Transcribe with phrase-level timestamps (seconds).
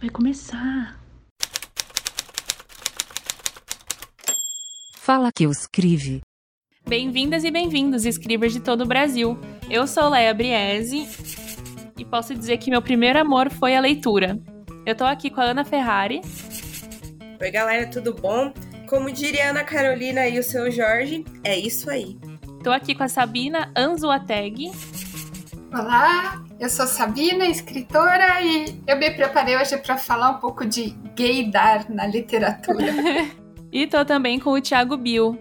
[0.00, 0.98] vai começar.
[4.96, 6.20] Fala que eu escreve.
[6.86, 9.38] Bem-vindas e bem-vindos, escribas de todo o Brasil.
[9.70, 11.08] Eu sou Leia Briese
[11.96, 14.38] e posso dizer que meu primeiro amor foi a leitura.
[14.84, 16.20] Eu tô aqui com a Ana Ferrari.
[17.40, 18.52] Oi, galera, tudo bom?
[18.86, 22.18] Como diria Ana Carolina e o seu Jorge, é isso aí.
[22.62, 24.70] Tô aqui com a Sabina Anzuateg.
[25.76, 30.94] Olá, eu sou Sabina, escritora, e eu me preparei hoje para falar um pouco de
[31.16, 32.94] gaydar na literatura.
[33.72, 35.36] e tô também com o Thiago Bill.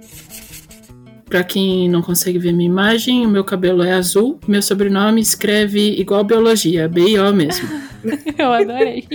[1.26, 6.02] Para quem não consegue ver minha imagem, o meu cabelo é azul, meu sobrenome escreve
[6.02, 7.70] igual biologia, B-I-O mesmo.
[8.36, 9.08] eu adorei.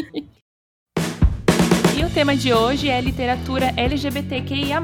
[1.99, 4.81] E o tema de hoje é literatura LGBTQIA.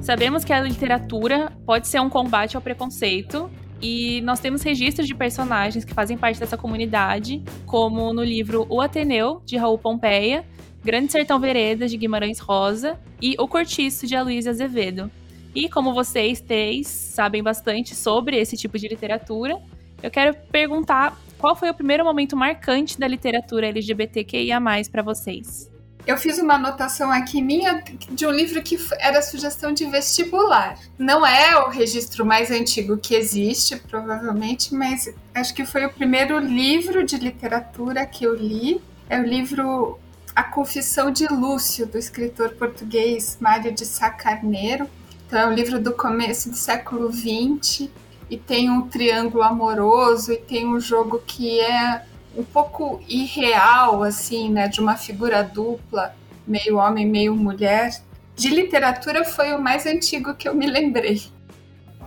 [0.00, 3.50] Sabemos que a literatura pode ser um combate ao preconceito,
[3.80, 8.80] e nós temos registros de personagens que fazem parte dessa comunidade, como no livro O
[8.80, 10.44] Ateneu, de Raul Pompeia,
[10.84, 15.10] Grande Sertão Veredas, de Guimarães Rosa, e O Cortiço, de Aloysio Azevedo.
[15.54, 19.56] E como vocês três sabem bastante sobre esse tipo de literatura,
[20.02, 25.70] eu quero perguntar qual foi o primeiro momento marcante da literatura LGBTQIA+, para vocês?
[26.06, 30.78] Eu fiz uma anotação aqui minha de um livro que era sugestão de vestibular.
[30.98, 36.38] Não é o registro mais antigo que existe, provavelmente, mas acho que foi o primeiro
[36.38, 38.80] livro de literatura que eu li.
[39.10, 39.98] É o livro
[40.34, 44.88] A Confissão de Lúcio, do escritor português Mário de Sá Carneiro.
[45.26, 47.90] Então, é um livro do começo do século XX
[48.30, 52.02] e tem um triângulo amoroso e tem um jogo que é
[52.38, 56.14] um pouco irreal, assim, né, de uma figura dupla,
[56.46, 58.00] meio homem, meio mulher.
[58.36, 61.20] De literatura foi o mais antigo que eu me lembrei.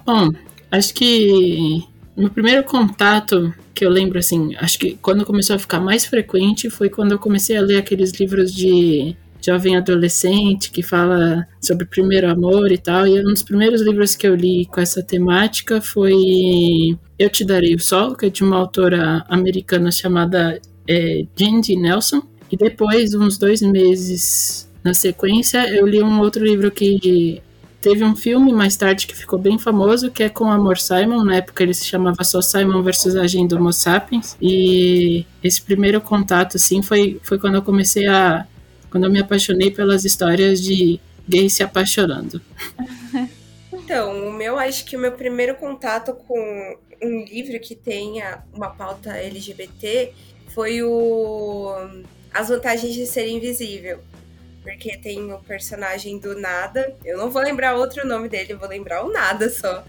[0.06, 0.30] Bom,
[0.72, 5.82] acho que meu primeiro contato que eu lembro, assim, acho que quando começou a ficar
[5.82, 11.48] mais frequente foi quando eu comecei a ler aqueles livros de jovem adolescente que fala
[11.60, 13.08] sobre primeiro amor e tal.
[13.08, 17.76] E um dos primeiros livros que eu li com essa temática foi Eu Te Darei
[17.76, 22.22] o Sol, que é de uma autora americana chamada é, Jandy Nelson.
[22.52, 27.42] E depois, uns dois meses na sequência, eu li um outro livro que
[27.82, 31.24] teve um filme mais tarde que ficou bem famoso, que é com Amor Simon.
[31.24, 34.38] Na época ele se chamava só Simon versus Agenda Homo Sapiens.
[34.40, 38.46] E esse primeiro contato, assim, foi, foi quando eu comecei a
[38.92, 42.42] quando eu me apaixonei pelas histórias de gays se apaixonando.
[43.72, 48.70] Então, o meu, acho que o meu primeiro contato com um livro que tenha uma
[48.70, 50.14] pauta LGBT
[50.54, 51.74] foi o
[52.34, 54.00] As Vantagens de Ser Invisível.
[54.62, 56.96] Porque tem o personagem do Nada.
[57.04, 59.84] Eu não vou lembrar outro nome dele, eu vou lembrar o Nada só.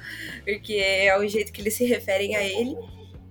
[0.44, 2.74] Porque é o jeito que eles se referem a ele.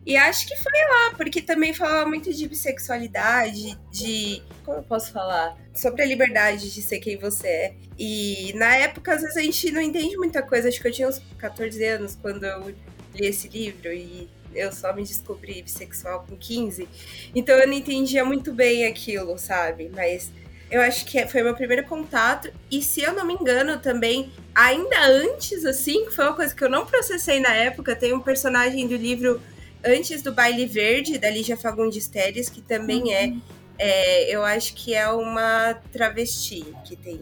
[0.06, 4.42] E acho que foi lá, porque também falava muito de bissexualidade, de.
[4.66, 5.56] Como eu posso falar?
[5.74, 7.74] Sobre a liberdade de ser quem você é.
[7.98, 10.70] E na época, às vezes, a gente não entende muita coisa.
[10.70, 12.70] Acho que eu tinha uns 14 anos quando eu
[13.14, 16.88] li esse livro e eu só me descobri bissexual com 15.
[17.36, 19.90] Então eu não entendia muito bem aquilo, sabe?
[19.94, 20.32] Mas
[20.70, 22.52] eu acho que foi meu primeiro contato.
[22.70, 26.64] E se eu não me engano, também, ainda antes, assim, que foi uma coisa que
[26.64, 29.42] eu não processei na época, tem um personagem do livro
[29.86, 33.42] antes do Baile Verde, da Lígia Fagundes Teres, que também é, uhum.
[33.78, 37.22] é, eu acho que é uma travesti que tem.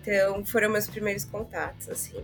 [0.00, 2.16] Então, foram meus primeiros contatos, assim.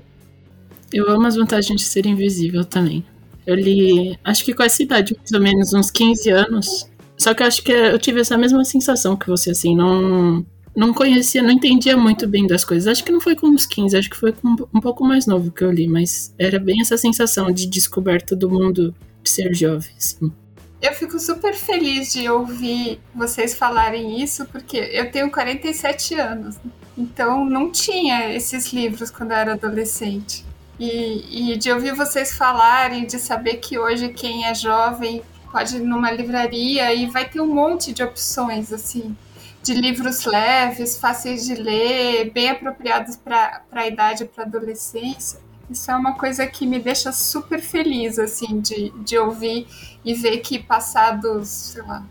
[0.93, 3.05] Eu amo as vantagens de ser invisível também.
[3.47, 6.89] Eu li, acho que com essa idade, mais ou menos, uns 15 anos.
[7.17, 10.93] Só que eu acho que eu tive essa mesma sensação que você, assim, não, não
[10.95, 12.87] conhecia, não entendia muito bem das coisas.
[12.87, 15.51] Acho que não foi com uns 15, acho que foi com um pouco mais novo
[15.51, 18.95] que eu li, mas era bem essa sensação de descoberta do mundo
[19.35, 20.33] ser jovem, assim.
[20.81, 26.57] Eu fico super feliz de ouvir vocês falarem isso, porque eu tenho 47 anos,
[26.97, 30.45] então não tinha esses livros quando eu era adolescente.
[30.79, 35.81] E, e de ouvir vocês falarem, de saber que hoje quem é jovem pode ir
[35.81, 39.17] numa livraria e vai ter um monte de opções, assim,
[39.63, 45.39] de livros leves, fáceis de ler, bem apropriados para a idade, para a adolescência.
[45.71, 49.67] Isso é uma coisa que me deixa super feliz, assim, de, de ouvir
[50.05, 52.05] e ver que passados, sei lá,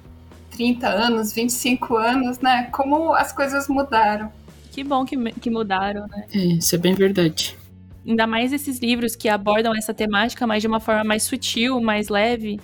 [0.51, 4.31] 30 anos, 25 anos, né, como as coisas mudaram.
[4.71, 6.25] Que bom que, que mudaram, né?
[6.33, 7.55] É, isso é bem verdade.
[8.05, 12.09] Ainda mais esses livros que abordam essa temática, mas de uma forma mais sutil, mais
[12.09, 12.59] leve.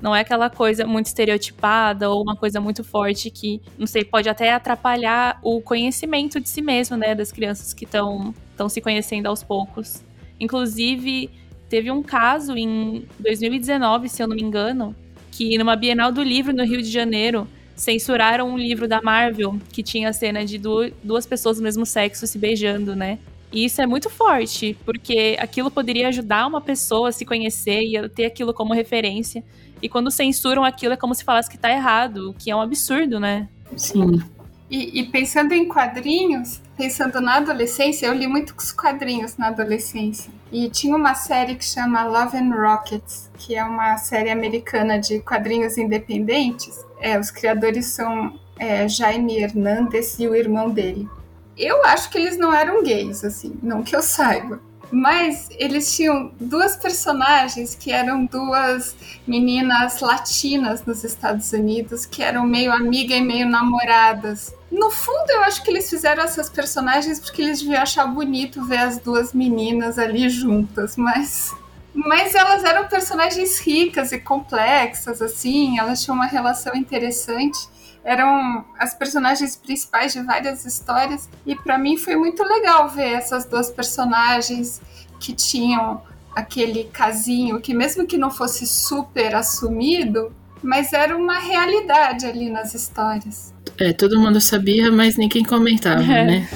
[0.00, 4.28] Não é aquela coisa muito estereotipada ou uma coisa muito forte que, não sei, pode
[4.28, 7.14] até atrapalhar o conhecimento de si mesmo, né?
[7.14, 8.34] Das crianças que estão
[8.68, 10.02] se conhecendo aos poucos.
[10.42, 11.30] Inclusive,
[11.68, 14.92] teve um caso em 2019, se eu não me engano,
[15.30, 17.46] que numa Bienal do Livro no Rio de Janeiro
[17.76, 22.26] censuraram um livro da Marvel que tinha a cena de duas pessoas do mesmo sexo
[22.26, 23.20] se beijando, né?
[23.52, 27.96] E isso é muito forte, porque aquilo poderia ajudar uma pessoa a se conhecer e
[27.96, 29.44] a ter aquilo como referência.
[29.80, 32.60] E quando censuram aquilo, é como se falasse que tá errado, o que é um
[32.60, 33.48] absurdo, né?
[33.76, 34.20] Sim.
[34.68, 40.32] E, e, pensando em quadrinhos, pensando na adolescência, eu li muitos quadrinhos na adolescência.
[40.50, 45.20] E tinha uma série que chama Love and Rockets, que é uma série americana de
[45.20, 46.84] quadrinhos independentes.
[47.00, 51.08] É, os criadores são é, Jaime Hernandez e o irmão dele.
[51.56, 54.60] Eu acho que eles não eram gays, assim, não que eu saiba.
[54.92, 58.94] Mas eles tinham duas personagens que eram duas
[59.26, 64.54] meninas latinas nos Estados Unidos, que eram meio amiga e meio namoradas.
[64.70, 68.78] No fundo, eu acho que eles fizeram essas personagens porque eles deviam achar bonito ver
[68.78, 71.54] as duas meninas ali juntas, mas
[71.94, 77.68] mas elas eram personagens ricas e complexas, assim, elas tinham uma relação interessante
[78.04, 83.44] eram as personagens principais de várias histórias e para mim foi muito legal ver essas
[83.44, 84.80] duas personagens
[85.20, 86.02] que tinham
[86.34, 90.32] aquele casinho que mesmo que não fosse super assumido,
[90.62, 93.52] mas era uma realidade ali nas histórias.
[93.78, 96.24] É, todo mundo sabia, mas ninguém comentava, é.
[96.24, 96.48] né?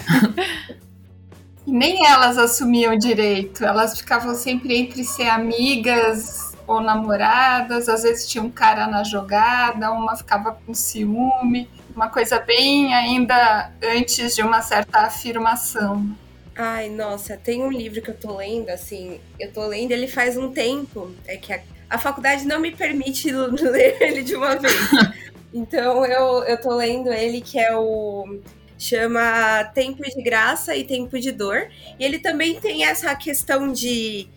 [1.66, 8.28] e nem elas assumiam direito, elas ficavam sempre entre ser amigas ou namoradas, às vezes
[8.28, 14.42] tinha um cara na jogada, uma ficava com ciúme, uma coisa bem ainda antes de
[14.42, 16.16] uma certa afirmação.
[16.54, 20.36] Ai, nossa, tem um livro que eu tô lendo, assim, eu tô lendo ele faz
[20.36, 21.60] um tempo, é que a,
[21.90, 24.74] a faculdade não me permite ler ele de uma vez.
[25.52, 28.40] então eu, eu tô lendo ele que é o
[28.78, 31.68] chama Tempo de Graça e Tempo de Dor.
[31.98, 34.28] E ele também tem essa questão de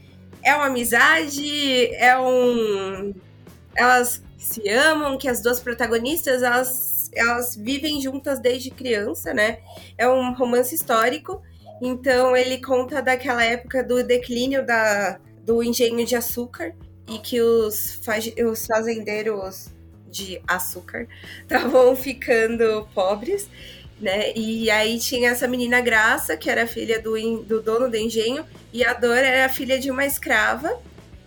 [0.44, 3.14] é uma amizade, é um.
[3.76, 9.60] Elas se amam, que as duas protagonistas elas, elas vivem juntas desde criança, né?
[9.98, 11.42] É um romance histórico.
[11.82, 16.74] Então ele conta daquela época do declínio da, do engenho de açúcar
[17.08, 18.00] e que os,
[18.50, 19.70] os fazendeiros
[20.10, 21.08] de açúcar
[21.42, 23.50] estavam ficando pobres
[24.00, 24.32] né?
[24.36, 28.84] E aí tinha essa menina Graça, que era filha do, do dono do engenho, e
[28.84, 30.80] a Dora era filha de uma escrava,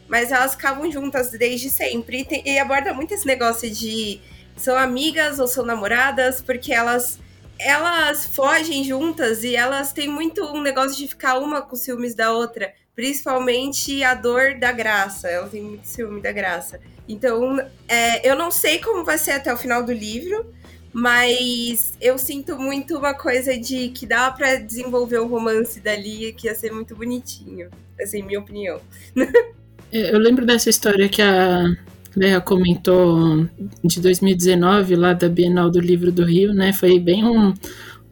[0.08, 2.20] mas elas ficavam juntas desde sempre.
[2.20, 4.20] E, tem, e aborda muito esse negócio de
[4.56, 7.18] são amigas ou são namoradas, porque elas
[7.58, 12.32] elas fogem juntas e elas têm muito um negócio de ficar uma com ciúmes da
[12.32, 15.28] outra, principalmente a dor da graça.
[15.28, 16.80] Ela tem muito ciúme da graça.
[17.08, 20.52] Então, é, eu não sei como vai ser até o final do livro,
[20.92, 26.32] mas eu sinto muito uma coisa de que dá para desenvolver o um romance dali
[26.34, 27.70] que ia ser muito bonitinho.
[28.00, 28.80] Assim, minha opinião.
[29.94, 31.64] É, eu lembro dessa história que a
[32.16, 33.46] Leia comentou
[33.84, 36.72] de 2019, lá da Bienal do Livro do Rio, né?
[36.72, 37.54] Foi bem um,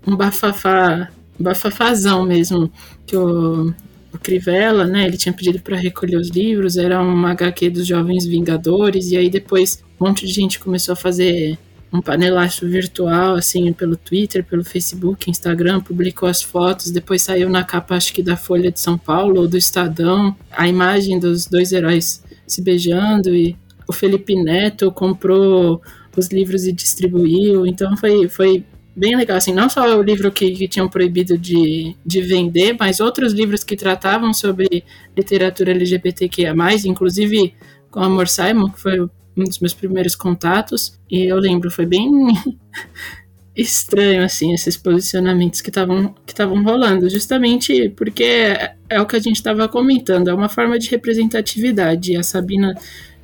[0.07, 2.71] um bafafá, bafafazão mesmo,
[3.07, 3.75] que o,
[4.13, 5.07] o Crivella, né?
[5.07, 9.29] Ele tinha pedido para recolher os livros, era uma HQ dos Jovens Vingadores, e aí
[9.29, 11.59] depois um monte de gente começou a fazer
[11.93, 17.65] um panelaço virtual, assim, pelo Twitter, pelo Facebook, Instagram, publicou as fotos, depois saiu na
[17.65, 21.73] capa, acho que da Folha de São Paulo ou do Estadão, a imagem dos dois
[21.73, 23.57] heróis se beijando e
[23.89, 25.83] o Felipe Neto comprou
[26.17, 30.51] os livros e distribuiu, então foi, foi bem legal, assim, não só o livro que,
[30.53, 34.85] que tinham proibido de, de vender, mas outros livros que tratavam sobre
[35.17, 36.55] literatura LGBTQIA+,
[36.85, 37.55] inclusive
[37.91, 40.99] com Amor Simon, que foi o um dos meus primeiros contatos.
[41.11, 42.09] E eu lembro, foi bem
[43.57, 49.21] estranho, assim, esses posicionamentos que estavam que rolando, justamente porque é, é o que a
[49.21, 52.17] gente estava comentando, é uma forma de representatividade.
[52.17, 52.75] A Sabina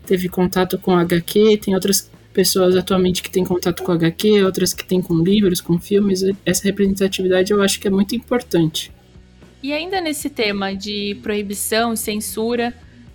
[0.04, 4.84] teve contato com HQ, tem outras pessoas atualmente que têm contato com HQ, outras que
[4.84, 6.22] têm com livros, com filmes.
[6.44, 8.92] Essa representatividade eu acho que é muito importante.
[9.62, 12.74] E ainda nesse tema de proibição e censura,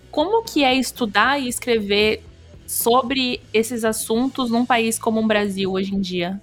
[0.10, 2.24] como que é estudar e escrever
[2.72, 6.42] sobre esses assuntos num país como o Brasil hoje em dia?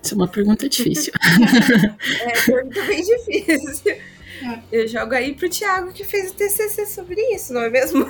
[0.00, 1.12] Isso é uma pergunta difícil.
[2.22, 3.96] é, pergunta bem difícil.
[4.70, 8.06] Eu jogo aí pro Thiago que fez o TCC sobre isso, não é mesmo?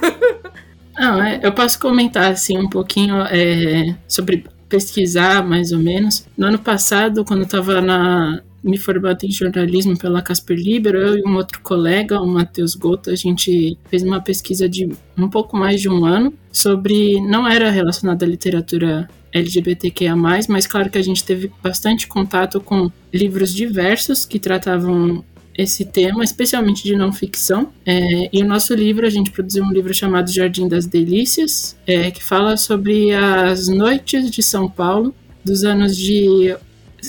[0.95, 6.27] Ah, é, eu posso comentar assim um pouquinho é, sobre pesquisar mais ou menos.
[6.37, 11.19] No ano passado, quando eu estava na, me formando em jornalismo pela Casper Libero, eu
[11.19, 15.57] e um outro colega, o Matheus Gota, a gente fez uma pesquisa de um pouco
[15.57, 17.21] mais de um ano sobre.
[17.21, 22.91] não era relacionada à literatura LGBTQIA, mas claro que a gente teve bastante contato com
[23.13, 25.23] livros diversos que tratavam
[25.57, 27.73] esse tema, especialmente de não ficção.
[27.87, 32.11] É, e o nosso livro, a gente produziu um livro chamado Jardim das Delícias, é,
[32.11, 36.57] que fala sobre as noites de São Paulo dos anos de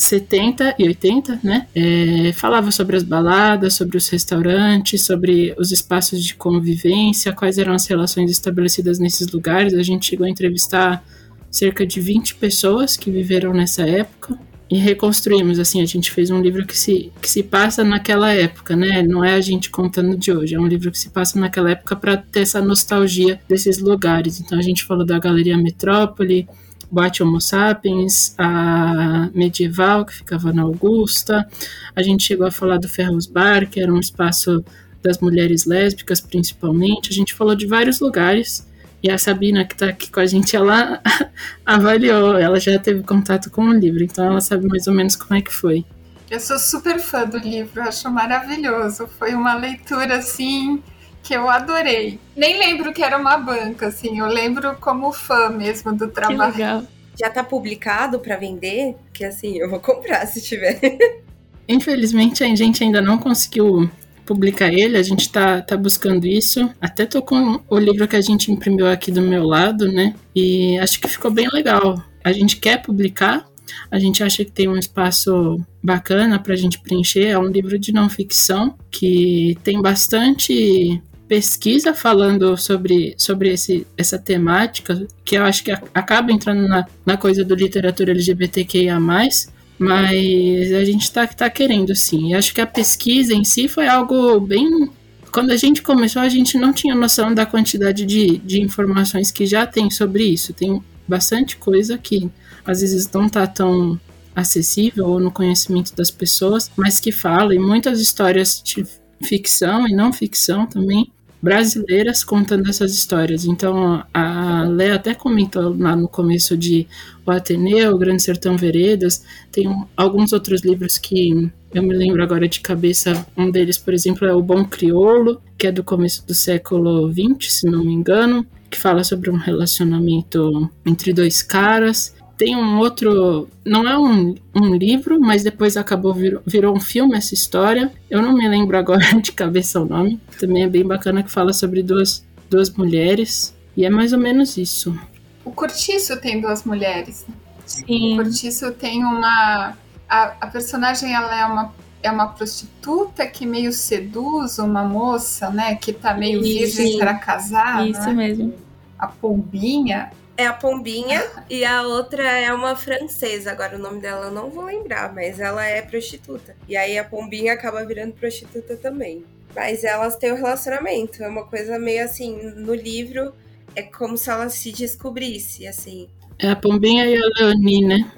[0.01, 1.67] 70 e 80, né?
[1.75, 7.73] É, falava sobre as baladas, sobre os restaurantes, sobre os espaços de convivência, quais eram
[7.73, 9.73] as relações estabelecidas nesses lugares.
[9.73, 11.03] A gente chegou a entrevistar
[11.49, 14.37] cerca de 20 pessoas que viveram nessa época
[14.69, 18.75] e reconstruímos, assim, a gente fez um livro que se, que se passa naquela época,
[18.75, 19.03] né?
[19.03, 21.95] Não é a gente contando de hoje, é um livro que se passa naquela época
[21.95, 24.39] para ter essa nostalgia desses lugares.
[24.39, 26.47] Então a gente falou da Galeria Metrópole,
[26.91, 31.47] Boate Homo Sapiens, a Medieval, que ficava na Augusta.
[31.95, 34.63] A gente chegou a falar do Ferros Bar, que era um espaço
[35.01, 37.11] das mulheres lésbicas, principalmente.
[37.11, 38.67] A gente falou de vários lugares.
[39.03, 40.99] E a Sabina, que está aqui com a gente, ela
[41.63, 45.37] avaliou, ela já teve contato com o livro, então ela sabe mais ou menos como
[45.37, 45.85] é que foi.
[46.29, 49.07] Eu sou super fã do livro, acho maravilhoso.
[49.07, 50.81] Foi uma leitura assim
[51.25, 52.19] que eu adorei.
[52.37, 56.53] Nem lembro que era uma banca, assim, eu lembro como fã mesmo do trabalho.
[56.53, 56.83] Que legal.
[57.19, 58.95] Já tá publicado para vender?
[59.11, 60.79] Que assim, eu vou comprar se tiver.
[61.67, 63.89] Infelizmente a gente ainda não conseguiu
[64.23, 66.69] publicar ele, a gente tá, tá buscando isso.
[66.79, 70.13] Até tô com o livro que a gente imprimiu aqui do meu lado, né?
[70.35, 72.03] E acho que ficou bem legal.
[72.23, 73.47] A gente quer publicar,
[73.89, 77.27] a gente acha que tem um espaço bacana para a gente preencher.
[77.27, 84.17] É um livro de não ficção que tem bastante pesquisa falando sobre, sobre esse, essa
[84.17, 89.51] temática, que eu acho que acaba entrando na, na coisa do literatura LGBTQIA, mas
[89.81, 92.29] a gente está tá querendo sim.
[92.29, 94.89] E acho que a pesquisa em si foi algo bem.
[95.31, 99.45] Quando a gente começou, a gente não tinha noção da quantidade de, de informações que
[99.45, 100.53] já tem sobre isso.
[100.53, 102.29] Tem bastante coisa que
[102.65, 103.99] às vezes não está tão
[104.35, 108.85] acessível ou no conhecimento das pessoas, mas que fala, e muitas histórias de
[109.23, 111.09] ficção e não ficção também,
[111.45, 113.45] brasileiras contando essas histórias.
[113.45, 116.87] Então, a Lé até comentou lá no começo de
[117.23, 122.47] O Ateneu, O Grande Sertão Veredas, tem alguns outros livros que eu me lembro agora
[122.47, 123.27] de cabeça.
[123.37, 127.53] Um deles, por exemplo, é O Bom Crioulo, que é do começo do século XX,
[127.53, 132.15] se não me engano, que fala sobre um relacionamento entre dois caras.
[132.37, 137.15] Tem um outro, não é um, um livro, mas depois acabou virou, virou um filme
[137.15, 137.91] essa história.
[138.09, 140.19] Eu não me lembro agora de cabeça o nome.
[140.39, 143.55] Também é bem bacana que fala sobre duas, duas mulheres.
[143.77, 144.97] E é mais ou menos isso.
[145.45, 147.25] O Cortiço tem duas mulheres.
[147.65, 148.13] Sim.
[148.13, 149.77] O Cortiço tem uma.
[150.09, 151.73] A, a personagem ela é uma
[152.05, 155.73] é uma prostituta que meio seduz uma moça, né?
[155.75, 157.87] Que tá meio virgem para casar.
[157.87, 158.13] Isso né?
[158.13, 158.53] mesmo.
[158.97, 160.11] A pombinha.
[160.37, 163.51] É a Pombinha e a outra é uma francesa.
[163.51, 166.55] Agora o nome dela eu não vou lembrar, mas ela é prostituta.
[166.67, 169.23] E aí a Pombinha acaba virando prostituta também.
[169.55, 171.23] Mas elas têm um relacionamento.
[171.23, 173.33] É uma coisa meio assim, no livro
[173.75, 176.07] é como se ela se descobrisse, assim.
[176.37, 178.11] É a Pombinha e a Leonie, né?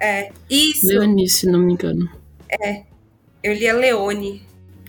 [0.00, 0.86] É, isso.
[0.86, 2.08] Leonie, se não me engano.
[2.48, 2.82] É.
[3.42, 4.42] Eu li a Leone.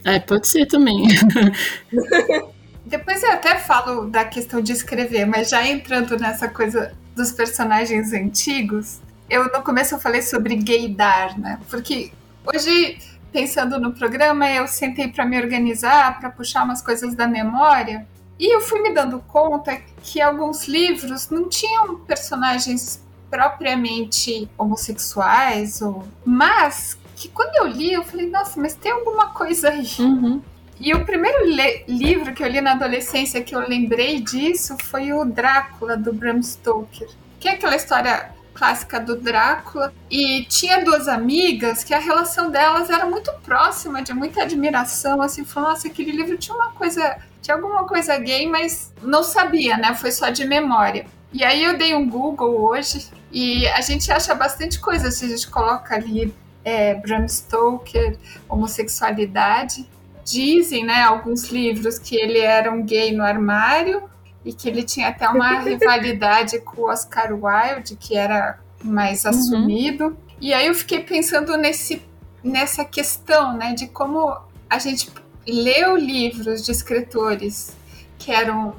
[0.03, 1.03] É, pode ser também.
[2.85, 8.13] Depois eu até falo da questão de escrever, mas já entrando nessa coisa dos personagens
[8.13, 8.99] antigos,
[9.29, 11.59] eu no começo eu falei sobre gaydar, né?
[11.69, 12.11] Porque
[12.45, 12.99] hoje,
[13.31, 18.05] pensando no programa, eu sentei para me organizar, para puxar umas coisas da memória,
[18.37, 26.03] e eu fui me dando conta que alguns livros não tinham personagens propriamente homossexuais, ou...
[26.23, 29.87] mas que quando eu li, eu falei, nossa, mas tem alguma coisa aí.
[29.99, 30.41] Uhum.
[30.79, 31.45] E o primeiro
[31.87, 36.41] livro que eu li na adolescência que eu lembrei disso foi o Drácula, do Bram
[36.41, 37.07] Stoker.
[37.39, 39.93] Que é aquela história clássica do Drácula.
[40.11, 45.21] E tinha duas amigas que a relação delas era muito próxima, de muita admiração.
[45.21, 49.77] Assim, falou, nossa, aquele livro tinha uma coisa, tinha alguma coisa gay, mas não sabia,
[49.77, 49.93] né?
[49.93, 51.05] Foi só de memória.
[51.31, 55.27] E aí eu dei um Google hoje e a gente acha bastante coisa se a
[55.29, 58.17] gente coloca ali é, Bram Stoker,
[58.47, 59.85] homossexualidade
[60.25, 64.03] dizem, né, alguns livros que ele era um gay no armário
[64.43, 69.29] e que ele tinha até uma rivalidade com o Oscar Wilde, que era mais uhum.
[69.29, 70.17] assumido.
[70.41, 72.01] E aí eu fiquei pensando nesse,
[72.43, 74.35] nessa questão, né, de como
[74.69, 75.09] a gente
[75.47, 77.75] leu livros de escritores
[78.17, 78.75] que eram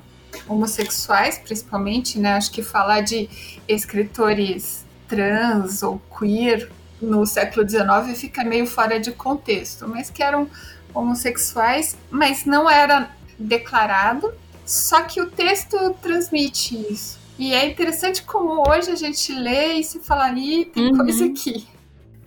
[0.49, 2.35] homossexuais, principalmente, né?
[2.35, 3.29] Acho que falar de
[3.69, 6.69] escritores trans ou queer
[7.00, 10.49] no século XIX fica meio fora de contexto, mas que eram
[10.97, 14.33] homossexuais, mas não era declarado.
[14.65, 17.19] Só que o texto transmite isso.
[17.38, 20.97] E é interessante como hoje a gente lê e se fala ali, tem uhum.
[20.97, 21.67] coisa aqui.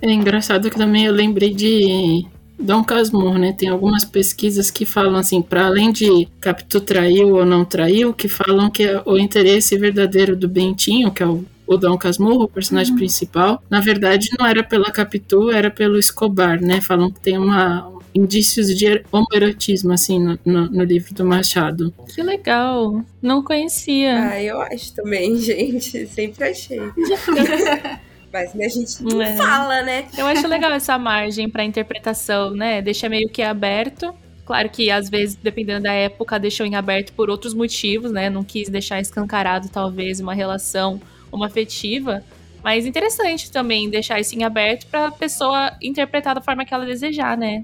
[0.01, 2.25] É engraçado que também eu lembrei de,
[2.57, 3.51] Dom Casmurro, né?
[3.51, 8.29] Tem algumas pesquisas que falam assim, para além de Capitu traiu ou não traiu, que
[8.29, 12.93] falam que o interesse verdadeiro do Bentinho, que é o o Dom Casmurro, o personagem
[12.93, 12.97] uhum.
[12.97, 16.81] principal, na verdade não era pela Capitu, era pelo Escobar, né?
[16.81, 21.93] Falam que tem uma indícios de homoerotismo, assim, no, no, no, livro do Machado.
[22.13, 23.03] Que legal!
[23.21, 24.31] Não conhecia.
[24.31, 26.07] Ah, eu acho também, gente.
[26.07, 26.79] Sempre achei.
[28.31, 29.35] Mas né, a gente não é.
[29.35, 30.07] fala, né?
[30.15, 32.81] Eu acho legal essa margem para interpretação, né?
[32.81, 34.13] Deixa meio que aberto.
[34.45, 38.29] Claro que às vezes, dependendo da época, deixou em aberto por outros motivos, né?
[38.29, 41.01] Não quis deixar escancarado, talvez, uma relação
[41.31, 42.23] uma afetiva.
[42.63, 46.85] Mas interessante também deixar isso em aberto para a pessoa interpretar da forma que ela
[46.85, 47.63] desejar, né?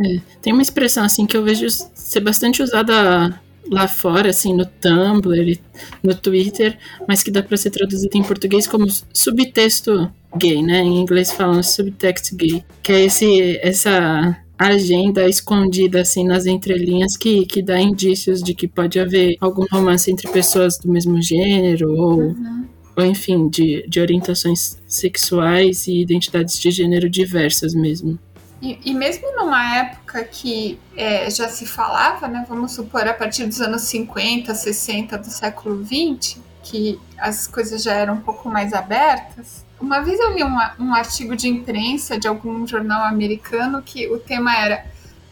[0.00, 4.64] É, tem uma expressão assim que eu vejo ser bastante usada lá fora, assim, no
[4.64, 5.58] Tumblr,
[6.02, 10.80] no Twitter, mas que dá para ser traduzida em português como subtexto gay, né?
[10.80, 17.44] Em inglês falam subtext gay, que é esse essa agenda escondida assim nas entrelinhas que,
[17.44, 22.20] que dá indícios de que pode haver algum romance entre pessoas do mesmo gênero ou
[22.20, 28.18] uhum ou enfim, de, de orientações sexuais e identidades de gênero diversas mesmo.
[28.60, 33.44] E, e mesmo numa época que é, já se falava, né, vamos supor, a partir
[33.46, 38.72] dos anos 50, 60 do século 20, que as coisas já eram um pouco mais
[38.72, 44.08] abertas, uma vez eu li um, um artigo de imprensa de algum jornal americano que
[44.08, 44.86] o tema era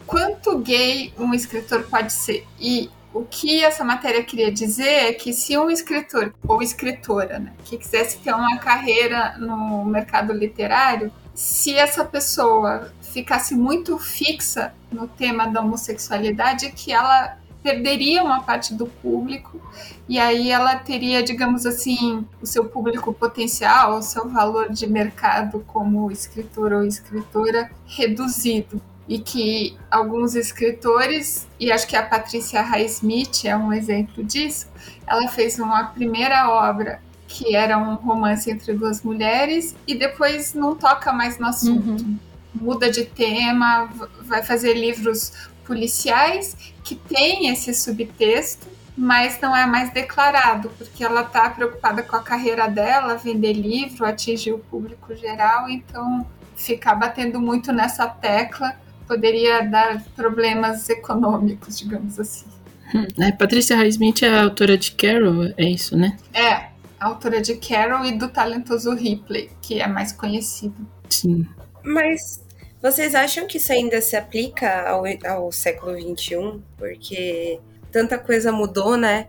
[0.05, 2.45] quanto gay um escritor pode ser?
[2.59, 7.53] E o que essa matéria queria dizer é que se um escritor ou escritora né,
[7.63, 15.07] que quisesse ter uma carreira no mercado literário, se essa pessoa ficasse muito fixa no
[15.07, 19.59] tema da homossexualidade, que ela perderia uma parte do público
[20.07, 25.63] e aí ela teria, digamos assim, o seu público potencial, o seu valor de mercado
[25.65, 33.45] como escritor ou escritora reduzido e que alguns escritores, e acho que a Patrícia Highsmith
[33.45, 34.67] é um exemplo disso,
[35.07, 40.75] ela fez uma primeira obra que era um romance entre duas mulheres e depois não
[40.75, 42.03] toca mais no assunto.
[42.03, 42.17] Uhum.
[42.55, 43.89] Muda de tema,
[44.21, 45.33] vai fazer livros
[45.65, 52.15] policiais que tem esse subtexto, mas não é mais declarado, porque ela está preocupada com
[52.15, 58.75] a carreira dela, vender livro, atingir o público geral, então ficar batendo muito nessa tecla
[59.07, 62.45] poderia dar problemas econômicos, digamos assim.
[62.93, 66.17] Hum, é, Patrícia Highsmith é a autora de Carol, é isso, né?
[66.33, 66.67] É,
[66.99, 70.87] autora de Carol e do talentoso Ripley, que é mais conhecido.
[71.09, 71.45] Sim.
[71.83, 72.44] Mas
[72.85, 76.61] vocês acham que isso ainda se aplica ao, ao século XXI?
[76.77, 77.59] Porque
[77.91, 79.25] tanta coisa mudou, né?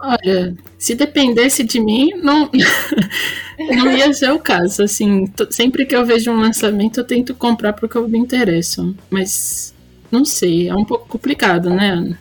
[0.00, 2.50] Olha, se dependesse de mim, não,
[3.76, 4.82] não ia ser o caso.
[4.82, 8.92] Assim, sempre que eu vejo um lançamento, eu tento comprar porque eu me interesso.
[9.08, 9.72] Mas
[10.10, 12.18] não sei, é um pouco complicado, né, Ana?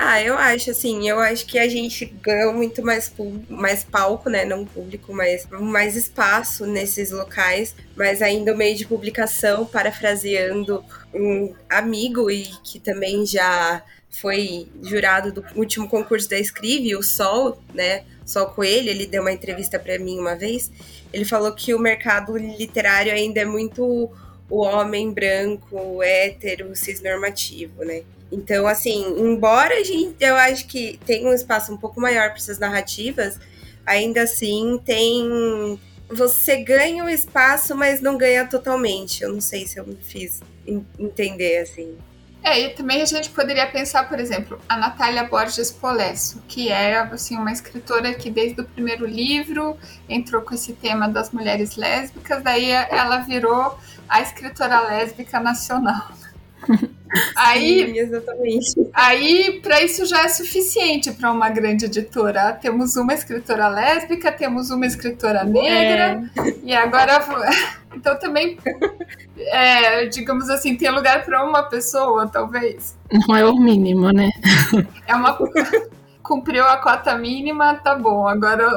[0.00, 3.12] Ah, eu acho, assim, eu acho que a gente ganhou muito mais,
[3.48, 4.44] mais palco, né?
[4.44, 7.74] Não público, mas mais espaço nesses locais.
[7.96, 15.32] Mas ainda o meio de publicação, parafraseando um amigo e que também já foi jurado
[15.32, 18.04] do último concurso da Escrive, o Sol, né?
[18.24, 20.70] Sol Coelho, ele deu uma entrevista para mim uma vez.
[21.12, 24.12] Ele falou que o mercado literário ainda é muito
[24.48, 28.04] o homem branco, hétero, cisnormativo, né?
[28.30, 32.38] Então, assim, embora a gente, eu acho que tem um espaço um pouco maior para
[32.38, 33.38] essas narrativas,
[33.86, 35.78] ainda assim tem.
[36.10, 39.22] Você ganha o espaço, mas não ganha totalmente.
[39.22, 40.40] Eu não sei se eu me fiz
[40.98, 41.96] entender assim.
[42.42, 46.96] É, e também a gente poderia pensar, por exemplo, a Natália Borges Polesso, que é
[46.98, 49.76] assim, uma escritora que desde o primeiro livro
[50.08, 53.76] entrou com esse tema das mulheres lésbicas, daí ela virou
[54.08, 56.08] a escritora lésbica nacional.
[57.36, 58.90] Aí, Sim, exatamente.
[58.92, 62.52] Aí, para isso já é suficiente para uma grande editora.
[62.52, 66.54] Temos uma escritora lésbica, temos uma escritora negra, é.
[66.62, 67.18] e agora.
[67.90, 68.56] Então também,
[69.38, 72.96] é, digamos assim, tem lugar para uma pessoa, talvez.
[73.10, 74.30] Não é o mínimo, né?
[75.06, 75.36] É uma.
[76.22, 78.28] Cumpriu a cota mínima, tá bom.
[78.28, 78.68] Agora.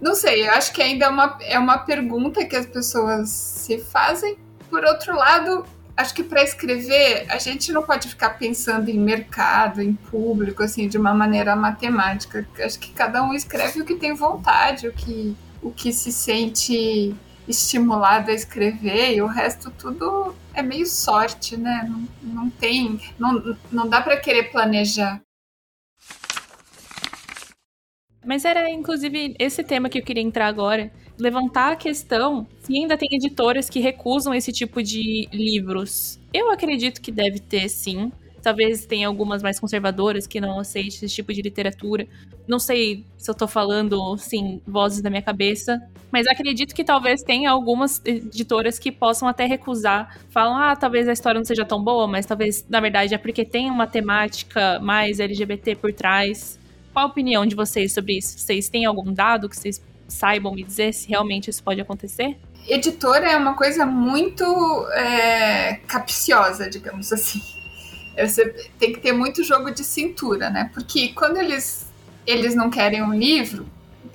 [0.00, 3.78] Não sei, eu acho que ainda é uma, é uma pergunta que as pessoas se
[3.78, 4.36] fazem.
[4.70, 5.64] Por outro lado,
[5.96, 10.88] acho que para escrever a gente não pode ficar pensando em mercado, em público, assim,
[10.88, 12.46] de uma maneira matemática.
[12.58, 17.14] Acho que cada um escreve o que tem vontade, o que, o que se sente
[17.46, 21.88] estimulado a escrever e o resto tudo é meio sorte, né?
[21.88, 25.20] Não, não tem, não, não dá para querer planejar.
[28.24, 30.92] Mas era, inclusive, esse tema que eu queria entrar agora.
[31.18, 36.18] Levantar a questão se ainda tem editoras que recusam esse tipo de livros.
[36.32, 38.10] Eu acredito que deve ter, sim.
[38.42, 42.08] Talvez tenha algumas mais conservadoras que não aceitem esse tipo de literatura.
[42.46, 45.80] Não sei se eu tô falando, sim, vozes da minha cabeça.
[46.10, 50.18] Mas acredito que talvez tenha algumas editoras que possam até recusar.
[50.28, 53.44] Falam, ah, talvez a história não seja tão boa, mas talvez, na verdade, é porque
[53.44, 56.58] tem uma temática mais LGBT por trás.
[56.92, 58.38] Qual a opinião de vocês sobre isso?
[58.38, 62.36] Vocês têm algum dado que vocês saibam me dizer se realmente isso pode acontecer?
[62.68, 64.44] Editora é uma coisa muito
[64.92, 67.42] é, capciosa, digamos assim.
[68.16, 68.46] Você
[68.78, 70.70] tem que ter muito jogo de cintura, né?
[70.72, 71.86] Porque quando eles,
[72.26, 73.66] eles não querem um livro,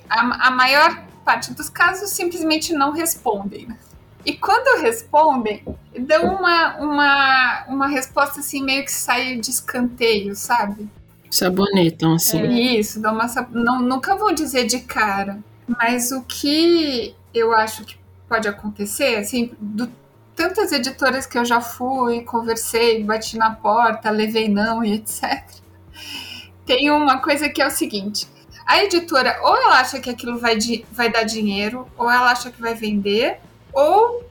[0.08, 3.66] a, a maior parte dos casos simplesmente não respondem.
[3.66, 3.76] Né?
[4.24, 5.62] E quando respondem,
[5.98, 10.88] dão uma, uma, uma resposta assim, meio que sai de escanteio, sabe?
[11.30, 12.40] Sabonetam, assim.
[12.40, 15.38] É, isso, dão uma, não, nunca vou dizer de cara.
[15.68, 17.96] Mas o que eu acho que
[18.28, 19.90] pode acontecer, assim, do
[20.34, 25.44] tantas editoras que eu já fui, conversei, bati na porta, levei não e etc.
[26.64, 28.28] Tem uma coisa que é o seguinte:
[28.64, 30.56] a editora ou ela acha que aquilo vai,
[30.92, 33.40] vai dar dinheiro, ou ela acha que vai vender,
[33.72, 34.24] ou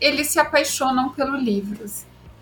[0.00, 1.86] eles se apaixonam pelo livro.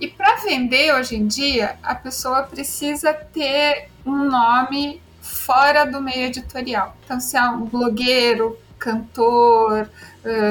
[0.01, 5.01] E para vender hoje em dia, a pessoa precisa ter um nome
[5.45, 6.97] fora do meio editorial.
[7.05, 9.89] Então, se é um blogueiro, cantor,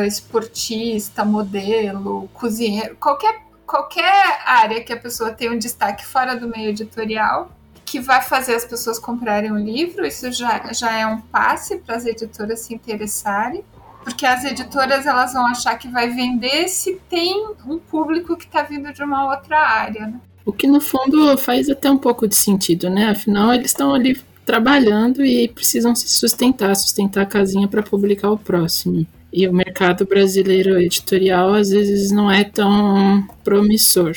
[0.05, 6.69] esportista, modelo, cozinheiro, qualquer, qualquer área que a pessoa tenha um destaque fora do meio
[6.69, 7.51] editorial,
[7.85, 11.77] que vai fazer as pessoas comprarem o um livro, isso já, já é um passe
[11.77, 13.63] para as editoras se interessarem,
[14.03, 18.63] porque as editoras elas vão achar que vai vender se tem um público que está
[18.63, 20.07] vindo de uma outra área.
[20.07, 20.19] Né?
[20.45, 23.11] O que no fundo faz até um pouco de sentido, né?
[23.11, 28.37] Afinal, eles estão ali trabalhando e precisam se sustentar, sustentar a casinha para publicar o
[28.37, 29.05] próximo.
[29.31, 34.13] E o mercado brasileiro editorial às vezes não é tão promissor.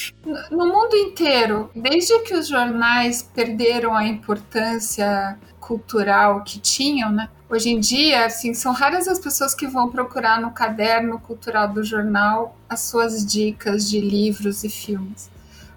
[0.50, 7.28] No mundo inteiro, desde que os jornais perderam a importância cultural que tinham, né?
[7.48, 11.82] Hoje em dia, assim, são raras as pessoas que vão procurar no caderno cultural do
[11.82, 15.30] jornal as suas dicas de livros e filmes.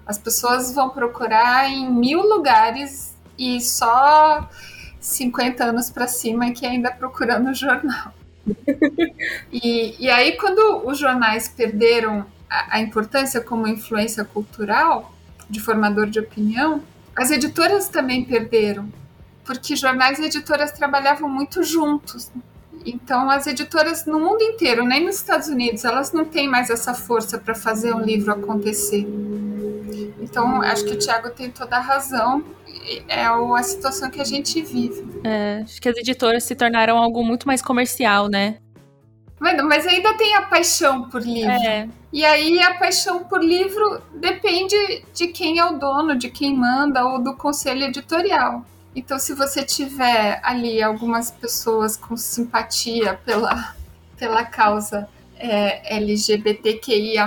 [0.04, 4.46] As pessoas vão procurar em mil lugares e só
[5.00, 8.12] 50 anos para cima que ainda procurando o jornal.
[9.50, 15.14] e, e aí, quando os jornais perderam a, a importância como influência cultural,
[15.48, 16.82] de formador de opinião,
[17.16, 18.92] as editoras também perderam,
[19.42, 22.30] porque jornais e editoras trabalhavam muito juntos.
[22.84, 26.92] Então, as editoras no mundo inteiro, nem nos Estados Unidos, elas não têm mais essa
[26.92, 29.06] força para fazer um livro acontecer.
[30.20, 32.44] Então, acho que o Tiago tem toda a razão
[33.08, 35.04] é a situação que a gente vive.
[35.24, 38.58] É, acho que as editoras se tornaram algo muito mais comercial, né?
[39.40, 41.50] Mas ainda tem a paixão por livro.
[41.50, 41.88] É.
[42.12, 44.76] E aí a paixão por livro depende
[45.14, 48.66] de quem é o dono, de quem manda ou do conselho editorial.
[48.94, 53.74] Então, se você tiver ali algumas pessoas com simpatia pela,
[54.18, 57.26] pela causa é, LGBTQIA,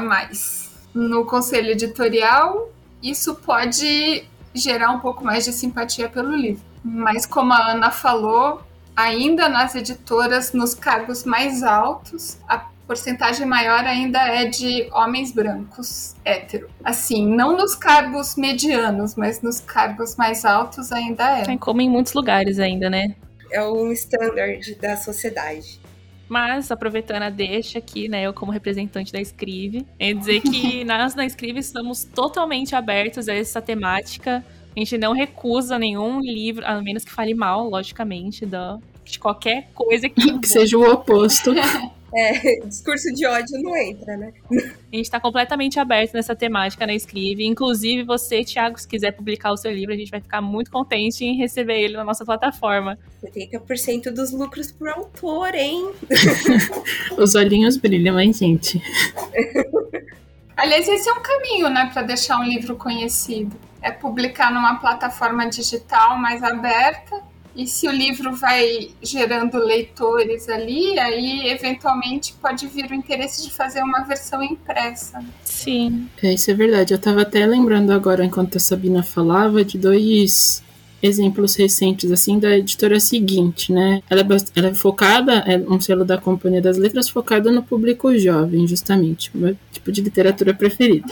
[0.94, 2.70] no conselho editorial,
[3.02, 6.64] isso pode gerar um pouco mais de simpatia pelo livro.
[6.84, 8.62] Mas como a Ana falou,
[8.96, 16.16] ainda nas editoras, nos cargos mais altos, a porcentagem maior ainda é de homens brancos
[16.26, 16.70] hétero.
[16.84, 21.54] Assim, não nos cargos medianos, mas nos cargos mais altos ainda é.
[21.54, 23.16] É como em muitos lugares ainda, né?
[23.52, 25.80] É um standard da sociedade.
[26.28, 31.14] Mas, aproveitando a deixa aqui, né, eu como representante da Escrive, é dizer que nós
[31.16, 34.44] na Escrive estamos totalmente abertos a essa temática.
[34.76, 39.70] A gente não recusa nenhum livro, a menos que fale mal, logicamente, da, de qualquer
[39.74, 40.40] coisa que.
[40.40, 41.52] que seja o oposto.
[42.16, 44.34] É, discurso de ódio não entra, né?
[44.52, 47.46] A gente está completamente aberto nessa temática na Escrive.
[47.46, 51.26] Inclusive, você, Thiago, se quiser publicar o seu livro, a gente vai ficar muito contente
[51.26, 52.98] em receber ele na nossa plataforma.
[53.24, 55.92] 80% dos lucros por autor, hein?
[57.18, 58.82] Os olhinhos brilham, hein, gente?
[60.56, 63.56] Aliás, esse é um caminho, né, para deixar um livro conhecido.
[63.82, 70.98] É publicar numa plataforma digital mais aberta e se o livro vai gerando leitores ali,
[70.98, 75.24] aí eventualmente pode vir o interesse de fazer uma versão impressa.
[75.44, 76.08] Sim.
[76.22, 76.94] É, isso é verdade.
[76.94, 80.63] Eu estava até lembrando agora, enquanto a Sabina falava, de dois
[81.04, 84.02] exemplos recentes, assim, da editora seguinte, né?
[84.10, 88.18] Ela é, ela é focada, é um selo da Companhia das Letras focada no público
[88.18, 91.06] jovem, justamente, meu tipo de literatura preferida.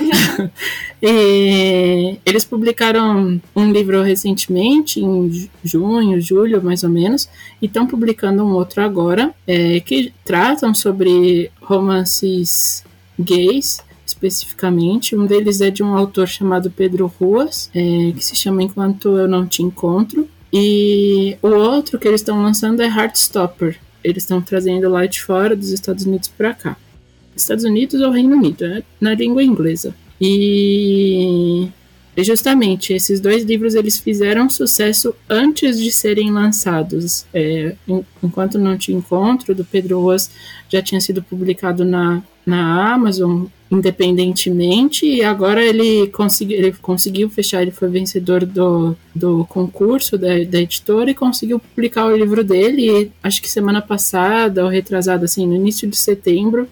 [1.04, 7.28] e eles publicaram um livro recentemente, em junho, julho, mais ou menos,
[7.62, 12.86] e estão publicando um outro agora, é, que tratam sobre romances
[13.20, 13.84] gays,
[14.22, 15.16] especificamente.
[15.16, 19.28] Um deles é de um autor chamado Pedro Ruas, é, que se chama Enquanto Eu
[19.28, 20.28] Não Te Encontro.
[20.54, 23.80] E o outro que eles estão lançando é Heartstopper.
[24.04, 26.78] Eles estão trazendo lá de fora dos Estados Unidos para cá.
[27.36, 28.84] Estados Unidos ou Reino Unido, né?
[29.00, 29.96] na língua inglesa.
[30.20, 31.70] E
[32.18, 37.26] justamente esses dois livros eles fizeram sucesso antes de serem lançados.
[37.34, 37.76] É,
[38.22, 40.30] Enquanto Não Te Encontro, do Pedro Roas,
[40.70, 47.62] já tinha sido publicado na, na Amazon independentemente e agora ele, consegui, ele conseguiu fechar,
[47.62, 52.90] ele foi vencedor do, do concurso da, da editora e conseguiu publicar o livro dele.
[52.90, 56.68] E acho que semana passada, ou retrasada, assim, no início de setembro,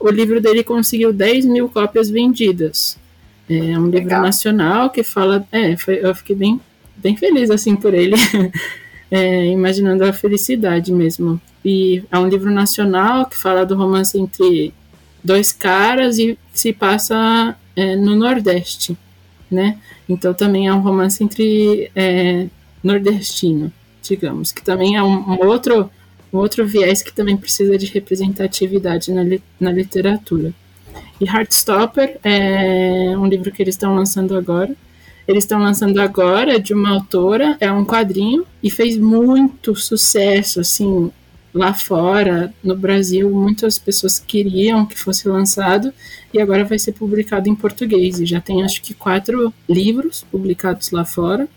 [0.00, 2.98] o livro dele conseguiu 10 mil cópias vendidas.
[3.48, 4.22] É um livro Legal.
[4.22, 5.46] nacional que fala.
[5.52, 6.60] É, foi, eu fiquei bem,
[6.96, 8.16] bem feliz assim por ele,
[9.10, 11.40] é, imaginando a felicidade mesmo.
[11.64, 14.74] E é um livro nacional que fala do romance entre
[15.22, 18.96] dois caras e se passa é, no Nordeste,
[19.50, 19.78] né?
[20.08, 22.46] Então também é um romance entre é,
[22.82, 25.90] nordestino, digamos, que também é um, um, outro
[26.32, 30.52] um outro viés que também precisa de representatividade na, li, na literatura.
[31.20, 34.74] E Heartstopper é um livro que eles estão lançando agora.
[35.28, 41.12] Eles estão lançando agora de uma autora, é um quadrinho e fez muito sucesso, assim,
[41.54, 45.92] lá fora, no Brasil, muitas pessoas queriam que fosse lançado
[46.32, 48.20] e agora vai ser publicado em português.
[48.20, 51.48] E já tem acho que quatro livros publicados lá fora.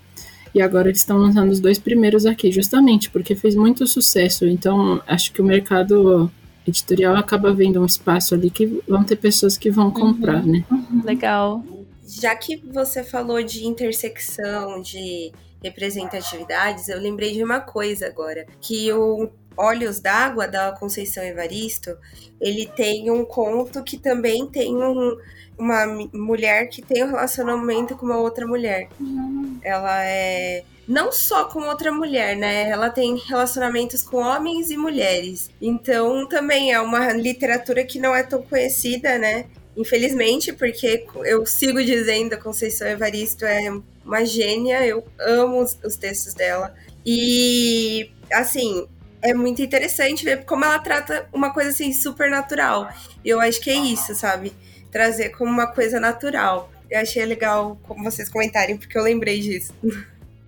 [0.53, 4.45] E agora eles estão lançando os dois primeiros aqui, justamente porque fez muito sucesso.
[4.45, 6.31] Então, acho que o mercado
[6.65, 10.51] editorial acaba vendo um espaço ali que vão ter pessoas que vão comprar, uhum.
[10.51, 10.65] né?
[10.71, 11.01] Uhum.
[11.03, 11.63] Legal.
[12.07, 15.31] Já que você falou de intersecção, de
[15.63, 21.97] representatividades, eu lembrei de uma coisa agora, que o Olhos d'Água da Conceição Evaristo,
[22.39, 25.17] ele tem um conto que também tem um,
[25.57, 28.89] uma mulher que tem um relacionamento com uma outra mulher.
[28.99, 29.59] Uhum.
[29.63, 32.69] Ela é não só com outra mulher, né?
[32.69, 35.49] Ela tem relacionamentos com homens e mulheres.
[35.61, 39.45] Então também é uma literatura que não é tão conhecida, né?
[39.75, 43.69] Infelizmente, porque eu sigo dizendo a Conceição Evaristo é
[44.05, 46.73] uma gênia, eu amo os, os textos dela.
[47.05, 48.87] E assim,
[49.25, 52.89] é muito interessante ver como ela trata uma coisa assim super natural.
[53.23, 54.53] E eu acho que é isso, sabe?
[54.91, 56.71] Trazer como uma coisa natural.
[56.89, 59.73] Eu achei legal como vocês comentarem, porque eu lembrei disso.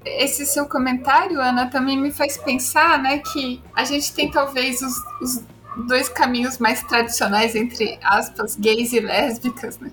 [0.06, 4.96] esse seu comentário, Ana, também me faz pensar, né, que a gente tem talvez os,
[5.22, 5.44] os
[5.88, 9.92] dois caminhos mais tradicionais entre aspas, gays e lésbicas, né?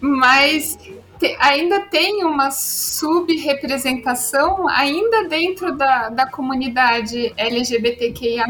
[0.00, 0.76] Mas
[1.22, 8.46] te, ainda tem uma subrepresentação ainda dentro da, da comunidade LGBTQIA+.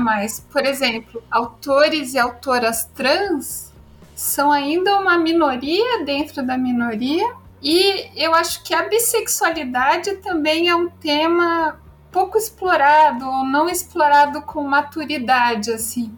[0.51, 3.71] Por exemplo, autores e autoras trans
[4.15, 10.75] são ainda uma minoria dentro da minoria e eu acho que a bissexualidade também é
[10.75, 11.79] um tema
[12.11, 16.17] pouco explorado ou não explorado com maturidade, assim.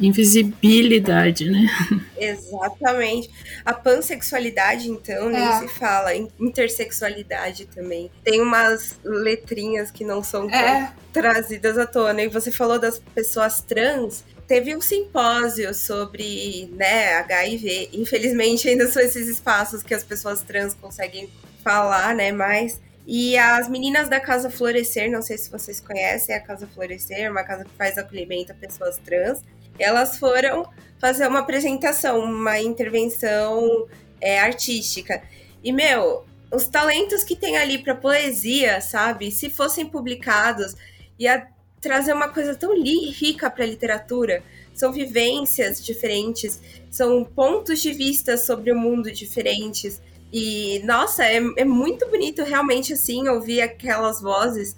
[0.00, 1.68] Invisibilidade, né?
[2.16, 3.30] Exatamente.
[3.64, 5.58] A pansexualidade, então, nem é.
[5.60, 6.14] se fala.
[6.14, 8.10] Intersexualidade também.
[8.24, 10.92] Tem umas letrinhas que não são é.
[11.12, 12.22] trazidas à tona.
[12.22, 17.90] E você falou das pessoas trans teve um simpósio sobre né, HIV.
[17.92, 21.28] Infelizmente, ainda são esses espaços que as pessoas trans conseguem
[21.62, 22.32] falar, né?
[22.32, 22.80] Mais.
[23.06, 27.42] E as meninas da Casa Florescer, não sei se vocês conhecem a Casa Florescer, uma
[27.42, 29.42] casa que faz acolhimento a pessoas trans.
[29.78, 30.68] Elas foram
[31.00, 33.86] fazer uma apresentação, uma intervenção
[34.20, 35.22] é, artística.
[35.62, 39.30] E, meu, os talentos que tem ali para poesia, sabe?
[39.30, 40.74] Se fossem publicados,
[41.18, 41.46] ia
[41.80, 44.42] trazer uma coisa tão rica para a literatura.
[44.74, 46.60] São vivências diferentes,
[46.90, 50.00] são pontos de vista sobre o mundo diferentes.
[50.32, 54.76] E, nossa, é, é muito bonito realmente, assim, ouvir aquelas vozes.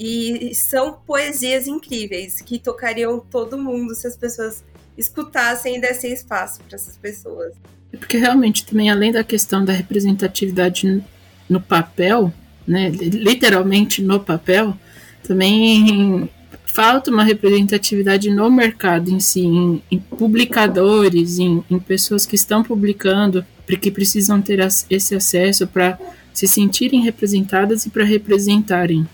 [0.00, 4.62] E são poesias incríveis que tocariam todo mundo se as pessoas
[4.96, 7.52] escutassem e dessem espaço para essas pessoas.
[7.90, 11.02] Porque realmente também, além da questão da representatividade
[11.48, 12.32] no papel,
[12.64, 14.76] né, literalmente no papel,
[15.24, 16.30] também
[16.64, 22.62] falta uma representatividade no mercado em si, em, em publicadores, em, em, pessoas que estão
[22.62, 25.98] publicando, porque precisam ter esse acesso para
[26.32, 29.08] se sentirem representadas e para representarem.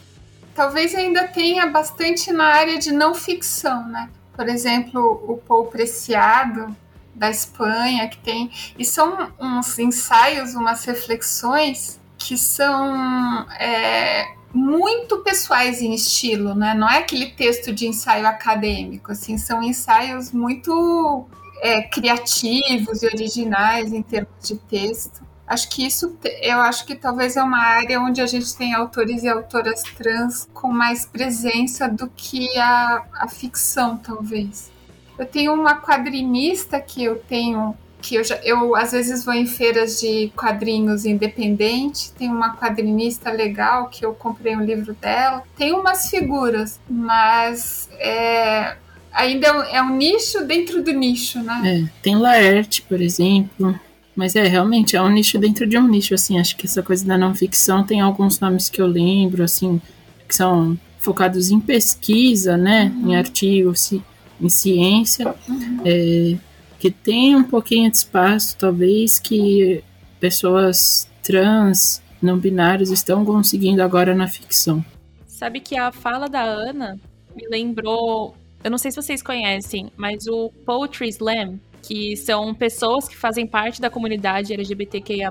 [0.54, 4.08] Talvez ainda tenha bastante na área de não ficção, né?
[4.34, 6.74] Por exemplo, o Paul Preciado,
[7.14, 8.50] da Espanha, que tem.
[8.78, 16.74] E são uns ensaios, umas reflexões que são é, muito pessoais em estilo, né?
[16.74, 21.26] Não é aquele texto de ensaio acadêmico, assim, são ensaios muito
[21.60, 25.22] é, criativos e originais em termos de texto.
[25.46, 29.22] Acho que isso, eu acho que talvez é uma área onde a gente tem autores
[29.22, 34.72] e autoras trans com mais presença do que a, a ficção, talvez.
[35.18, 39.46] Eu tenho uma quadrinista que eu tenho que eu, já, eu às vezes vou em
[39.46, 45.72] feiras de quadrinhos independente, tem uma quadrinista legal que eu comprei um livro dela, tem
[45.72, 48.76] umas figuras, mas é,
[49.10, 51.62] ainda é um, é um, nicho dentro do nicho, né?
[51.64, 53.74] É, tem Laerte, por exemplo.
[54.14, 57.04] Mas é, realmente, é um nicho dentro de um nicho, assim, acho que essa coisa
[57.04, 59.80] da não ficção tem alguns nomes que eu lembro, assim,
[60.28, 63.10] que são focados em pesquisa, né, uhum.
[63.10, 63.92] em artigos,
[64.40, 65.80] em ciência, uhum.
[65.84, 66.36] é,
[66.78, 69.82] que tem um pouquinho de espaço, talvez, que
[70.20, 74.84] pessoas trans, não binárias estão conseguindo agora na ficção.
[75.26, 76.98] Sabe que a fala da Ana
[77.36, 83.06] me lembrou, eu não sei se vocês conhecem, mas o Poetry Slam, que são pessoas
[83.06, 85.30] que fazem parte da comunidade LGBTQIA+,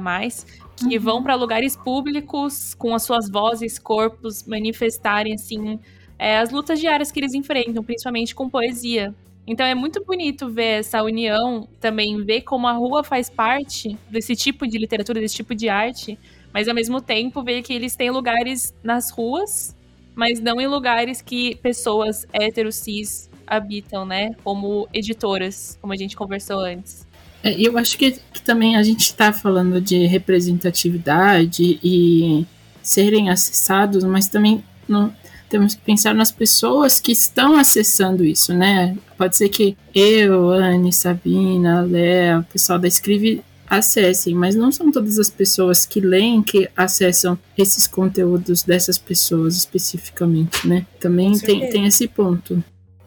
[0.76, 1.04] que uhum.
[1.04, 5.80] vão para lugares públicos com as suas vozes, corpos, manifestarem, assim,
[6.18, 9.14] é, as lutas diárias que eles enfrentam, principalmente com poesia.
[9.48, 14.36] Então é muito bonito ver essa união, também ver como a rua faz parte desse
[14.36, 16.18] tipo de literatura, desse tipo de arte,
[16.54, 19.76] mas ao mesmo tempo ver que eles têm lugares nas ruas,
[20.16, 24.36] mas não em lugares que pessoas héteros, cis habitam, né?
[24.44, 27.06] Como editoras, como a gente conversou antes.
[27.44, 32.46] É, eu acho que, que também a gente está falando de representatividade e
[32.82, 35.14] serem acessados, mas também não,
[35.50, 38.98] temos que pensar nas pessoas que estão acessando isso, né?
[39.18, 44.92] Pode ser que eu, Anne, Sabina, Léa, o pessoal da Escreve acessem, mas não são
[44.92, 50.86] todas as pessoas que leem que acessam esses conteúdos dessas pessoas especificamente, né?
[51.00, 52.64] Também tem, tem esse ponto.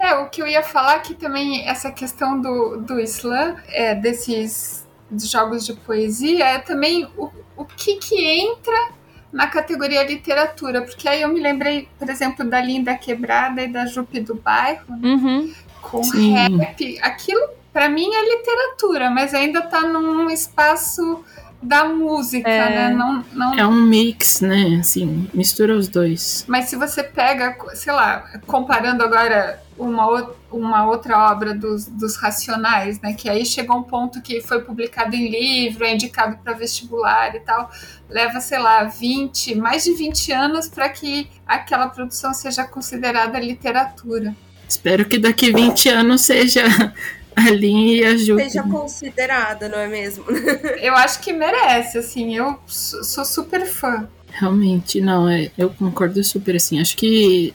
[0.07, 4.87] É, o que eu ia falar que também essa questão do, do Islã, é, desses
[5.25, 8.91] jogos de poesia, é também o, o que que entra
[9.33, 13.85] na categoria literatura, porque aí eu me lembrei, por exemplo, da Linda Quebrada e da
[13.85, 15.09] Jupe do Bairro, né?
[15.09, 15.53] uhum.
[15.83, 16.35] com Sim.
[16.35, 17.01] rap.
[17.03, 21.25] Aquilo, para mim, é literatura, mas ainda está num espaço
[21.67, 22.71] da música, é.
[22.71, 22.91] né?
[22.91, 23.55] Não, não...
[23.55, 24.79] É um mix, né?
[24.81, 26.45] Assim, mistura os dois.
[26.49, 33.01] Mas se você pega, sei lá, comparando agora uma, uma outra obra dos, dos Racionais,
[33.01, 33.13] né?
[33.15, 37.41] Que aí chegou um ponto que foi publicado em livro, é indicado para vestibular e
[37.41, 37.71] tal.
[38.09, 44.35] Leva, sei lá, 20, mais de 20 anos para que aquela produção seja considerada literatura.
[44.69, 46.63] Espero que daqui 20 anos seja
[47.47, 48.37] a Lin e a Ju.
[48.37, 50.25] Seja considerada, não é mesmo?
[50.81, 54.09] eu acho que merece, assim, eu sou super fã.
[54.31, 57.55] Realmente, não, é, eu concordo super, assim, acho que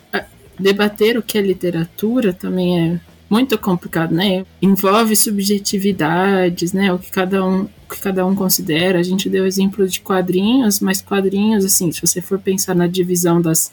[0.58, 4.46] debater o que é literatura também é muito complicado, né?
[4.62, 6.91] Envolve subjetividades, né?
[6.91, 9.00] O que cada um, o que cada um considera.
[9.00, 13.41] A gente deu exemplo de quadrinhos, mas quadrinhos, assim, se você for pensar na divisão
[13.41, 13.72] das,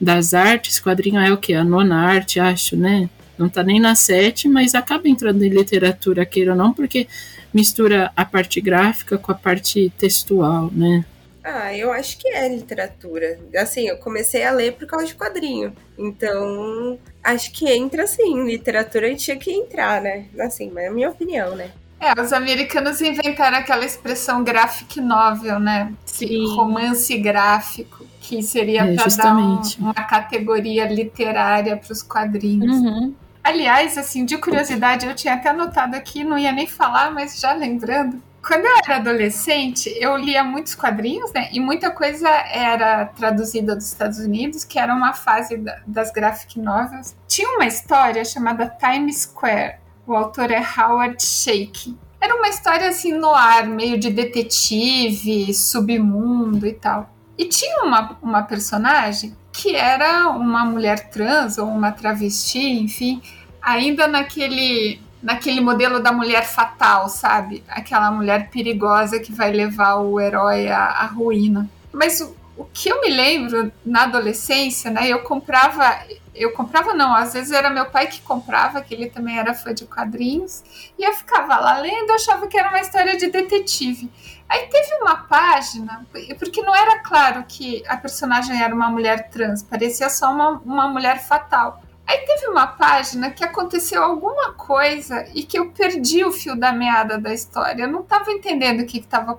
[0.00, 1.54] das artes, quadrinho é o que?
[1.54, 3.08] A nona arte, acho, né?
[3.38, 7.06] Não tá nem na sete, mas acaba entrando em literatura, queira ou não, porque
[7.52, 11.04] mistura a parte gráfica com a parte textual, né?
[11.48, 13.38] Ah, eu acho que é literatura.
[13.56, 15.72] Assim, eu comecei a ler por causa de quadrinho.
[15.96, 18.44] Então, acho que entra sim.
[18.44, 20.26] Literatura tinha que entrar, né?
[20.40, 21.70] Assim, mas é a minha opinião, né?
[22.00, 25.92] É, os americanos inventaram aquela expressão graphic novel, né?
[26.04, 26.46] Sim.
[26.54, 32.76] Romance gráfico, que seria é, para dar um, uma categoria literária para os quadrinhos.
[32.76, 33.14] Uhum.
[33.46, 37.52] Aliás, assim, de curiosidade, eu tinha até anotado aqui, não ia nem falar, mas já
[37.52, 38.20] lembrando.
[38.44, 41.48] Quando eu era adolescente, eu lia muitos quadrinhos, né?
[41.52, 47.14] E muita coisa era traduzida dos Estados Unidos, que era uma fase das graphic novels.
[47.28, 49.76] Tinha uma história chamada Times Square.
[50.04, 51.96] O autor é Howard Shake.
[52.20, 57.08] Era uma história assim no ar, meio de detetive, submundo e tal.
[57.38, 63.22] E tinha uma, uma personagem que era uma mulher trans ou uma travesti, enfim,
[63.60, 67.64] ainda naquele naquele modelo da mulher fatal, sabe?
[67.68, 71.68] Aquela mulher perigosa que vai levar o herói à, à ruína.
[71.92, 75.08] Mas o, o que eu me lembro na adolescência, né?
[75.08, 75.98] Eu comprava
[76.38, 79.72] eu comprava não, às vezes era meu pai que comprava, que ele também era fã
[79.72, 80.62] de quadrinhos,
[80.98, 84.10] e eu ficava lá lendo, achava que era uma história de detetive.
[84.48, 86.06] Aí teve uma página,
[86.38, 90.88] porque não era claro que a personagem era uma mulher trans, parecia só uma, uma
[90.88, 91.82] mulher fatal.
[92.06, 96.72] Aí teve uma página que aconteceu alguma coisa e que eu perdi o fio da
[96.72, 97.82] meada da história.
[97.82, 99.36] Eu não estava entendendo o que estava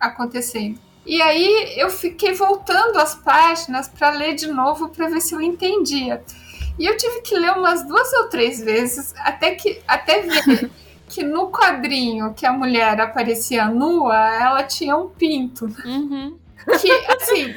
[0.00, 0.80] acontecendo.
[1.04, 5.42] E aí eu fiquei voltando as páginas para ler de novo para ver se eu
[5.42, 6.24] entendia.
[6.78, 10.70] E eu tive que ler umas duas ou três vezes até que até ver
[11.08, 15.66] que no quadrinho que a mulher aparecia nua, ela tinha um pinto.
[15.84, 16.36] Uhum.
[16.80, 17.54] Que, assim,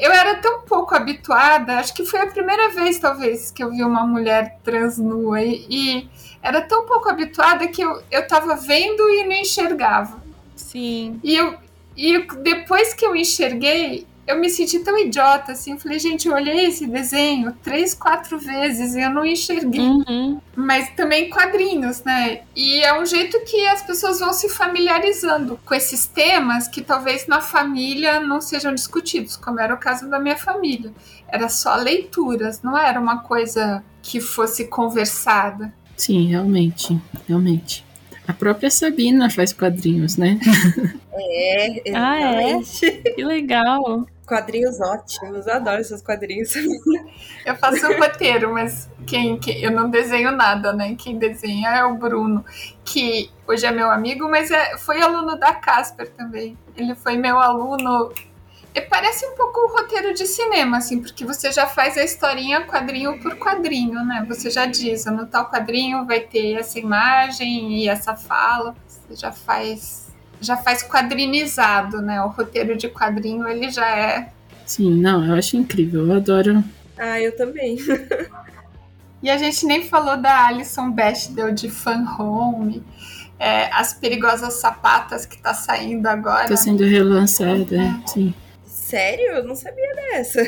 [0.00, 3.82] eu era tão pouco habituada, acho que foi a primeira vez, talvez, que eu vi
[3.82, 5.40] uma mulher trans nua.
[5.40, 6.10] E, e
[6.42, 10.22] era tão pouco habituada que eu, eu tava vendo e não enxergava.
[10.54, 11.18] Sim.
[11.22, 11.54] E, eu,
[11.96, 15.78] e depois que eu enxerguei, eu me senti tão idiota, assim.
[15.78, 19.80] Falei, gente, eu olhei esse desenho três, quatro vezes e eu não enxerguei.
[19.80, 20.40] Uhum.
[20.56, 22.42] Mas também quadrinhos, né?
[22.56, 27.26] E é um jeito que as pessoas vão se familiarizando com esses temas que talvez
[27.26, 30.92] na família não sejam discutidos, como era o caso da minha família.
[31.28, 35.72] Era só leituras, não era uma coisa que fosse conversada.
[35.96, 37.84] Sim, realmente, realmente.
[38.26, 40.38] A própria Sabina faz quadrinhos, né?
[41.14, 42.86] É, exatamente.
[42.86, 43.12] Ah, é?
[43.14, 44.06] Que legal.
[44.26, 46.54] Quadrinhos ótimos, adoro esses quadrinhos.
[47.44, 50.94] Eu faço o roteiro, mas quem, quem, eu não desenho nada, né?
[50.96, 52.44] Quem desenha é o Bruno,
[52.84, 56.56] que hoje é meu amigo, mas é, foi aluno da Casper também.
[56.76, 58.12] Ele foi meu aluno
[58.74, 62.64] e parece um pouco o roteiro de cinema, assim, porque você já faz a historinha
[62.64, 64.24] quadrinho por quadrinho, né?
[64.26, 68.74] Você já diz, no tal quadrinho vai ter essa imagem e essa fala.
[68.86, 70.11] Você já faz,
[70.42, 72.22] já faz quadrinizado, né?
[72.22, 74.28] O roteiro de quadrinho ele já é.
[74.66, 76.62] Sim, não, eu acho incrível, eu adoro.
[76.98, 77.78] Ah, eu também.
[79.22, 82.82] e a gente nem falou da Alison Bechdel de Fan Home.
[83.38, 86.48] É, as perigosas sapatas que tá saindo agora.
[86.48, 88.06] Tá sendo relançada, é.
[88.06, 88.34] sim.
[88.64, 89.32] Sério?
[89.32, 90.40] Eu não sabia dessa.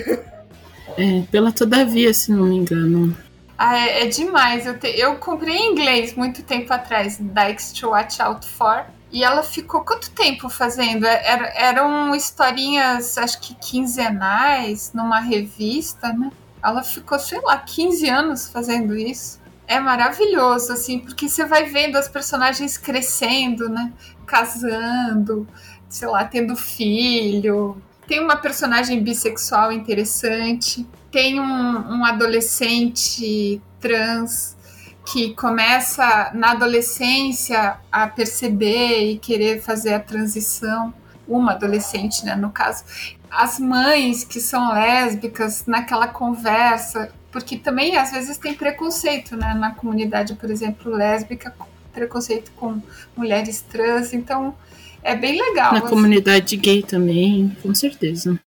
[0.96, 3.16] É, pela Todavia, se não me engano.
[3.56, 4.66] Ah, é, é demais.
[4.66, 8.84] Eu, te, eu comprei em inglês muito tempo atrás, Dykes to Watch Out For.
[9.14, 11.06] E ela ficou quanto tempo fazendo?
[11.06, 16.32] É, era, eram historinhas, acho que quinzenais, numa revista, né?
[16.60, 19.40] Ela ficou, sei lá, 15 anos fazendo isso.
[19.68, 23.92] É maravilhoso, assim, porque você vai vendo as personagens crescendo, né?
[24.26, 25.46] Casando,
[25.88, 34.53] sei lá, tendo filho, tem uma personagem bissexual interessante, tem um, um adolescente trans
[35.06, 40.94] que começa na adolescência a perceber e querer fazer a transição,
[41.28, 42.84] uma adolescente, né, no caso.
[43.30, 49.74] As mães que são lésbicas naquela conversa, porque também às vezes tem preconceito, né, na
[49.74, 51.54] comunidade, por exemplo, lésbica,
[51.92, 52.80] preconceito com
[53.16, 54.54] mulheres trans, então
[55.02, 55.72] é bem legal.
[55.72, 55.88] Na assim.
[55.88, 58.40] comunidade gay também, com certeza.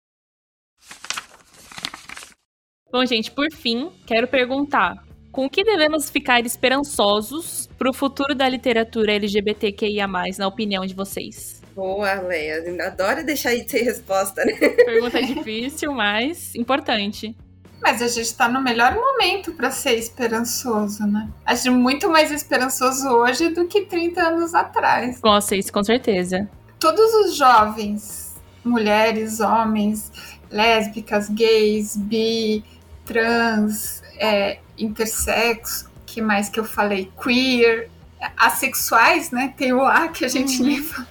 [2.93, 8.37] Bom, gente, por fim, quero perguntar: com o que devemos ficar esperançosos para o futuro
[8.37, 10.07] da literatura LGBTQIA,
[10.39, 11.61] na opinião de vocês?
[11.74, 12.62] Boa, Leia.
[12.87, 14.53] Adoro deixar aí ter resposta, né?
[14.53, 17.37] Pergunta difícil, mas importante.
[17.82, 21.28] Mas a gente está no melhor momento para ser esperançoso, né?
[21.45, 25.18] Acho muito mais esperançoso hoje do que 30 anos atrás.
[25.20, 26.49] Com vocês, com certeza.
[26.78, 30.12] Todos os jovens, mulheres, homens,
[30.49, 32.62] lésbicas, gays, bi,
[33.05, 37.11] trans, é, intersexo, que mais que eu falei?
[37.22, 37.89] Queer,
[38.37, 39.53] assexuais, né?
[39.57, 40.66] Tem o A que a gente uhum.
[40.66, 41.09] nem fala.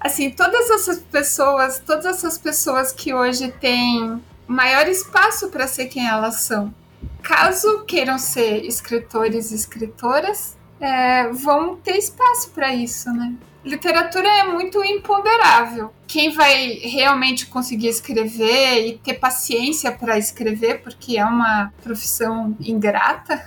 [0.00, 6.06] Assim, todas essas pessoas, todas essas pessoas que hoje têm maior espaço para ser quem
[6.06, 6.74] elas são.
[7.22, 13.34] Caso queiram ser escritores e escritoras, é, vão ter espaço para isso, né?
[13.64, 15.92] Literatura é muito imponderável.
[16.06, 23.42] Quem vai realmente conseguir escrever e ter paciência para escrever, porque é uma profissão ingrata,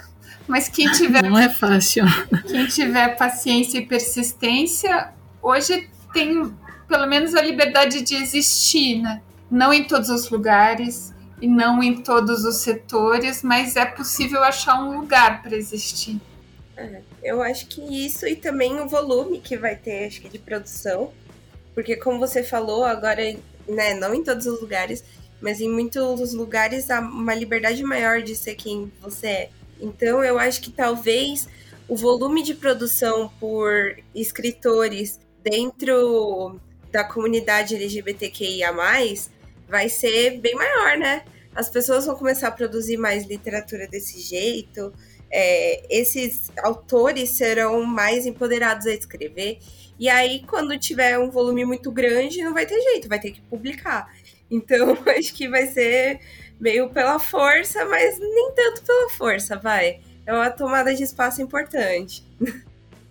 [0.48, 1.22] mas quem tiver.
[1.24, 2.06] Não é fácil.
[2.48, 6.52] Quem tiver paciência e persistência, hoje tem
[6.88, 9.22] pelo menos a liberdade de existir, né?
[9.52, 14.82] não em todos os lugares e não em todos os setores, mas é possível achar
[14.82, 16.20] um lugar para existir.
[16.78, 20.38] É, eu acho que isso e também o volume que vai ter, acho que de
[20.38, 21.12] produção,
[21.74, 23.24] porque como você falou, agora,
[23.68, 25.04] né, não em todos os lugares,
[25.42, 29.50] mas em muitos lugares há uma liberdade maior de ser quem você é.
[29.82, 31.48] Então eu acho que talvez
[31.88, 36.60] o volume de produção por escritores dentro
[36.92, 38.72] da comunidade LGBTQIA+,
[39.68, 41.24] vai ser bem maior, né?
[41.58, 44.94] as pessoas vão começar a produzir mais literatura desse jeito,
[45.32, 49.60] é, esses autores serão mais empoderados a escrever.
[50.00, 53.42] E aí, quando tiver um volume muito grande, não vai ter jeito, vai ter que
[53.42, 54.12] publicar.
[54.50, 56.20] Então, acho que vai ser
[56.60, 60.00] meio pela força, mas nem tanto pela força, vai.
[60.26, 62.24] É uma tomada de espaço importante.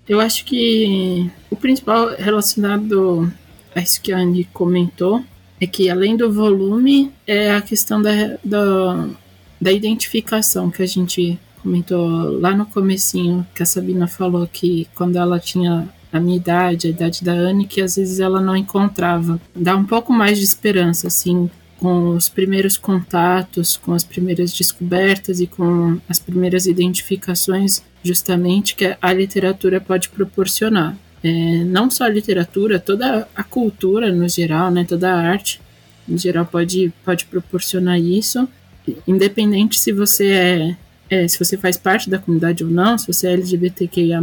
[0.09, 3.33] Eu acho que o principal relacionado
[3.75, 5.25] a isso que a Anne comentou
[5.61, 9.09] é que além do volume, é a questão da, da,
[9.61, 15.17] da identificação que a gente comentou lá no comecinho, que a Sabina falou que quando
[15.17, 19.41] ela tinha a minha idade, a idade da Anne, que às vezes ela não encontrava.
[19.53, 25.41] Dá um pouco mais de esperança, assim, com os primeiros contatos, com as primeiras descobertas
[25.41, 30.97] e com as primeiras identificações, justamente que a literatura pode proporcionar.
[31.25, 35.61] É, não só a literatura, toda a cultura no geral, né, toda a arte
[36.09, 38.49] em geral pode, pode proporcionar isso,
[39.09, 40.77] independente se você é
[41.09, 44.20] é, se você faz parte da comunidade ou não, se você é LGBTQIA+,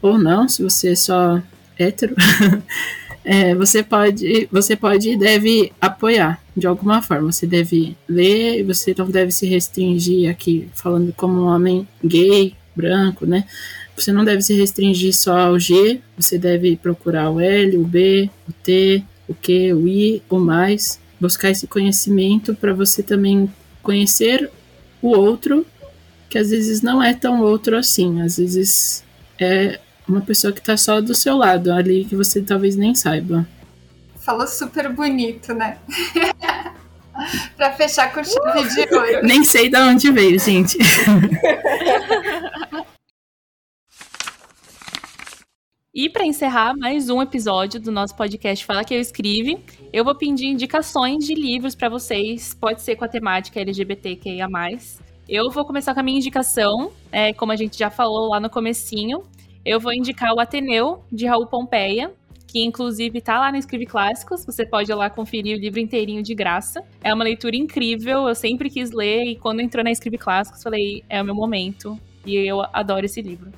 [0.00, 1.42] ou não, se você é só
[1.78, 2.14] hétero,
[3.24, 7.32] é, você pode você pode e deve apoiar de alguma forma.
[7.32, 13.26] Você deve ler, você não deve se restringir aqui, falando como um homem gay, branco,
[13.26, 13.44] né?
[13.96, 18.28] Você não deve se restringir só ao G, você deve procurar o L, o B,
[18.46, 23.50] o T, o Q, o I, o mais, buscar esse conhecimento para você também
[23.82, 24.50] conhecer
[25.00, 25.64] o outro
[26.36, 29.02] que às vezes não é tão outro assim, às vezes
[29.40, 33.48] é uma pessoa que tá só do seu lado, ali que você talvez nem saiba.
[34.16, 35.78] Falou super bonito, né?
[37.56, 39.22] pra fechar com chave de ouro.
[39.22, 40.76] Nem sei de onde veio, gente.
[45.94, 50.14] E para encerrar mais um episódio do nosso podcast Fala que eu escrevi, eu vou
[50.14, 54.46] pedir indicações de livros para vocês, pode ser com a temática LGBTQIA+.
[55.28, 58.48] Eu vou começar com a minha indicação, é, como a gente já falou lá no
[58.48, 59.24] comecinho.
[59.64, 62.12] Eu vou indicar o Ateneu, de Raul Pompeia,
[62.46, 66.22] que inclusive tá lá no Escreve Clássicos, você pode ir lá conferir o livro inteirinho
[66.22, 66.80] de graça.
[67.02, 71.02] É uma leitura incrível, eu sempre quis ler, e quando entrou na Escreve Clássicos, falei,
[71.08, 73.50] é o meu momento, e eu adoro esse livro.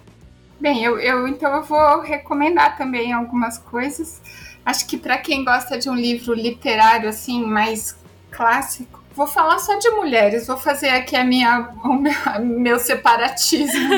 [0.58, 4.22] Bem, eu, eu então eu vou recomendar também algumas coisas.
[4.64, 7.94] Acho que para quem gosta de um livro literário assim mais
[8.30, 13.90] clássico, vou falar só de mulheres, vou fazer aqui a minha, o meu, meu separatismo.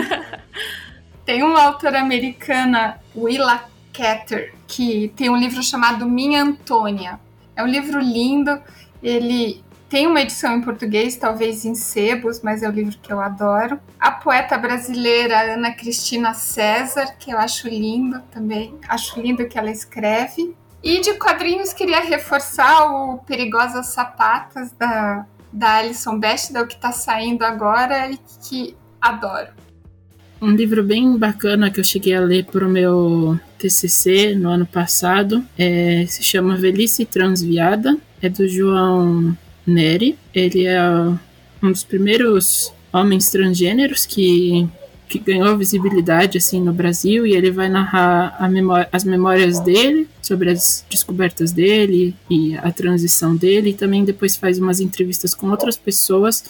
[1.26, 3.62] tem uma autora americana, Willa
[3.92, 7.20] Cather, que tem um livro chamado Minha Antônia.
[7.54, 8.58] É um livro lindo,
[9.02, 13.20] ele tem uma edição em português, talvez em sebos, mas é um livro que eu
[13.20, 13.78] adoro.
[13.98, 18.78] A poeta brasileira Ana Cristina César, que eu acho lindo também.
[18.88, 20.56] Acho lindo que ela escreve.
[20.82, 27.42] E de quadrinhos queria reforçar o Perigosas Sapatas da, da Alison Bechdel, que está saindo
[27.42, 28.18] agora e
[28.48, 29.48] que adoro.
[30.40, 34.64] Um livro bem bacana que eu cheguei a ler para o meu TCC no ano
[34.64, 40.18] passado é, se chama Velhice Transviada, é do João Neri.
[40.34, 40.80] Ele é
[41.62, 44.66] um dos primeiros homens transgêneros que
[45.10, 48.38] que ganhou visibilidade assim no Brasil e ele vai narrar
[48.92, 54.60] as memórias dele sobre as descobertas dele e a transição dele e também depois faz
[54.60, 56.44] umas entrevistas com outras pessoas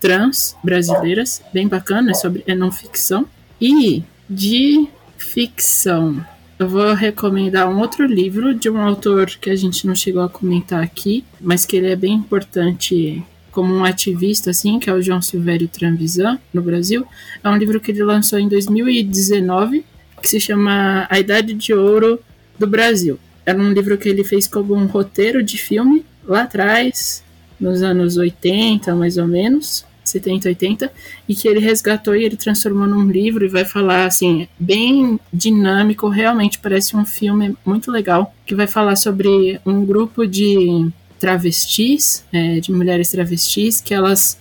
[0.00, 3.26] trans brasileiras bem bacana sobre é não ficção
[3.60, 6.20] e de ficção
[6.58, 10.28] eu vou recomendar um outro livro de um autor que a gente não chegou a
[10.28, 15.02] comentar aqui, mas que ele é bem importante como um ativista, assim, que é o
[15.02, 17.06] João Silvério Tranvisan, no Brasil.
[17.42, 19.84] É um livro que ele lançou em 2019,
[20.20, 22.20] que se chama A Idade de Ouro
[22.58, 23.18] do Brasil.
[23.44, 27.24] Era um livro que ele fez como um roteiro de filme, lá atrás,
[27.58, 30.92] nos anos 80, mais ou menos, 70, 80,
[31.28, 36.08] e que ele resgatou e ele transformou num livro e vai falar, assim, bem dinâmico,
[36.08, 40.90] realmente parece um filme muito legal, que vai falar sobre um grupo de
[41.20, 44.38] travestis, é, de mulheres travestis, que elas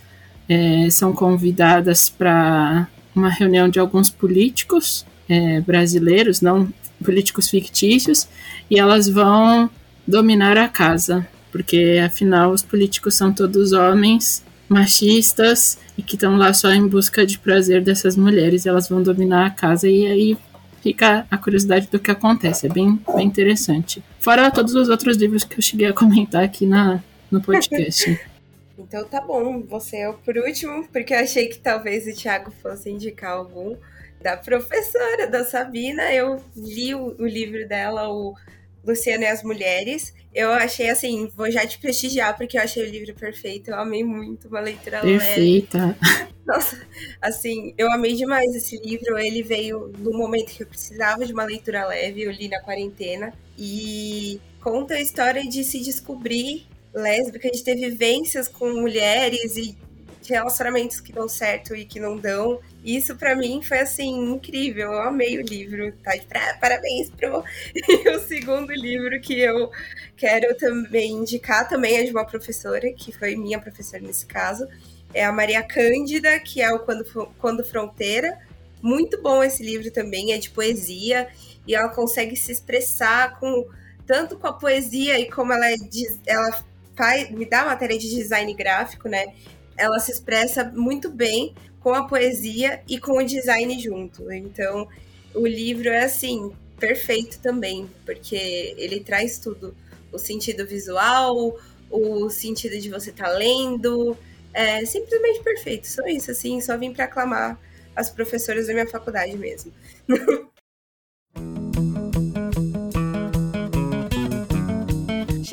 [0.47, 6.73] é, são convidadas para uma reunião de alguns políticos é, brasileiros, não
[7.03, 8.27] políticos fictícios,
[8.71, 9.69] e elas vão
[10.07, 16.53] dominar a casa, porque afinal os políticos são todos homens machistas e que estão lá
[16.53, 20.37] só em busca de prazer dessas mulheres, elas vão dominar a casa e aí
[20.81, 22.67] fica a curiosidade do que acontece.
[22.67, 24.03] É bem, bem interessante.
[24.19, 28.19] Fora todos os outros livros que eu cheguei a comentar aqui na, no podcast.
[28.77, 32.51] então tá bom, você é o por último, porque eu achei que talvez o Thiago
[32.61, 33.75] fosse indicar algum
[34.21, 36.13] da professora, da Sabina.
[36.13, 38.35] Eu li o, o livro dela, o
[38.85, 40.13] Luciana e as Mulheres.
[40.33, 43.71] Eu achei assim, vou já te prestigiar porque eu achei o livro perfeito.
[43.71, 45.97] Eu amei muito, uma leitura Perfeita.
[45.99, 46.29] leve.
[46.45, 46.81] Nossa,
[47.21, 49.17] assim, eu amei demais esse livro.
[49.17, 53.33] Ele veio no momento que eu precisava de uma leitura leve, eu li na quarentena.
[53.57, 59.77] E conta a história de se descobrir lésbica, de ter vivências com mulheres e
[60.29, 62.59] relacionamentos que dão certo e que não dão.
[62.83, 64.91] Isso para mim foi assim incrível.
[64.91, 65.91] Eu amei o livro.
[66.03, 66.25] Tá de
[66.59, 67.43] parabéns pro
[68.15, 69.71] o segundo livro que eu
[70.15, 74.67] quero também indicar também é de uma professora que foi minha professora nesse caso.
[75.13, 77.05] É a Maria Cândida, que é o Quando,
[77.37, 78.37] Quando Fronteira.
[78.81, 81.27] Muito bom esse livro também, é de poesia
[81.67, 83.67] e ela consegue se expressar com
[84.07, 85.75] tanto com a poesia e como ela é,
[86.25, 86.63] ela
[86.95, 89.27] faz, me dá matéria de design gráfico, né?
[89.79, 94.31] Ela se expressa muito bem com a poesia e com o design junto.
[94.31, 94.87] Então,
[95.33, 99.75] o livro é assim, perfeito também, porque ele traz tudo:
[100.11, 101.57] o sentido visual,
[101.89, 104.17] o sentido de você estar tá lendo.
[104.53, 105.87] É simplesmente perfeito.
[105.87, 107.59] Só isso, assim, só vim para aclamar
[107.95, 109.71] as professoras da minha faculdade mesmo.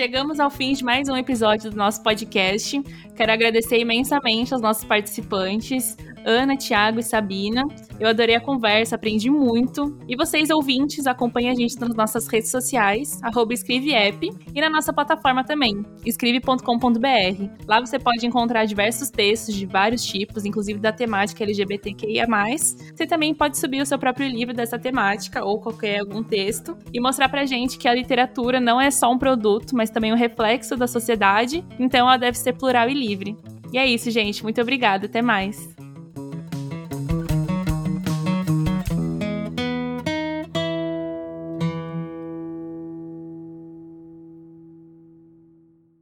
[0.07, 2.80] Chegamos ao fim de mais um episódio do nosso podcast.
[3.16, 5.96] Quero agradecer imensamente aos nossos participantes,
[6.27, 7.62] Ana, Thiago e Sabina.
[8.01, 9.97] Eu adorei a conversa, aprendi muito.
[10.09, 13.20] E vocês, ouvintes, acompanhem a gente nas nossas redes sociais,
[13.53, 17.64] escreveapp, e na nossa plataforma também, escreve.com.br.
[17.68, 22.27] Lá você pode encontrar diversos textos de vários tipos, inclusive da temática LGBTQIA+.
[22.27, 27.01] Você também pode subir o seu próprio livro dessa temática, ou qualquer algum texto, e
[27.01, 30.77] mostrar pra gente que a literatura não é só um produto, mas também um reflexo
[30.77, 33.37] da sociedade, então ela deve ser plural e livre.
[33.72, 34.43] E é isso, gente.
[34.43, 35.07] Muito obrigada.
[35.07, 35.77] Até mais.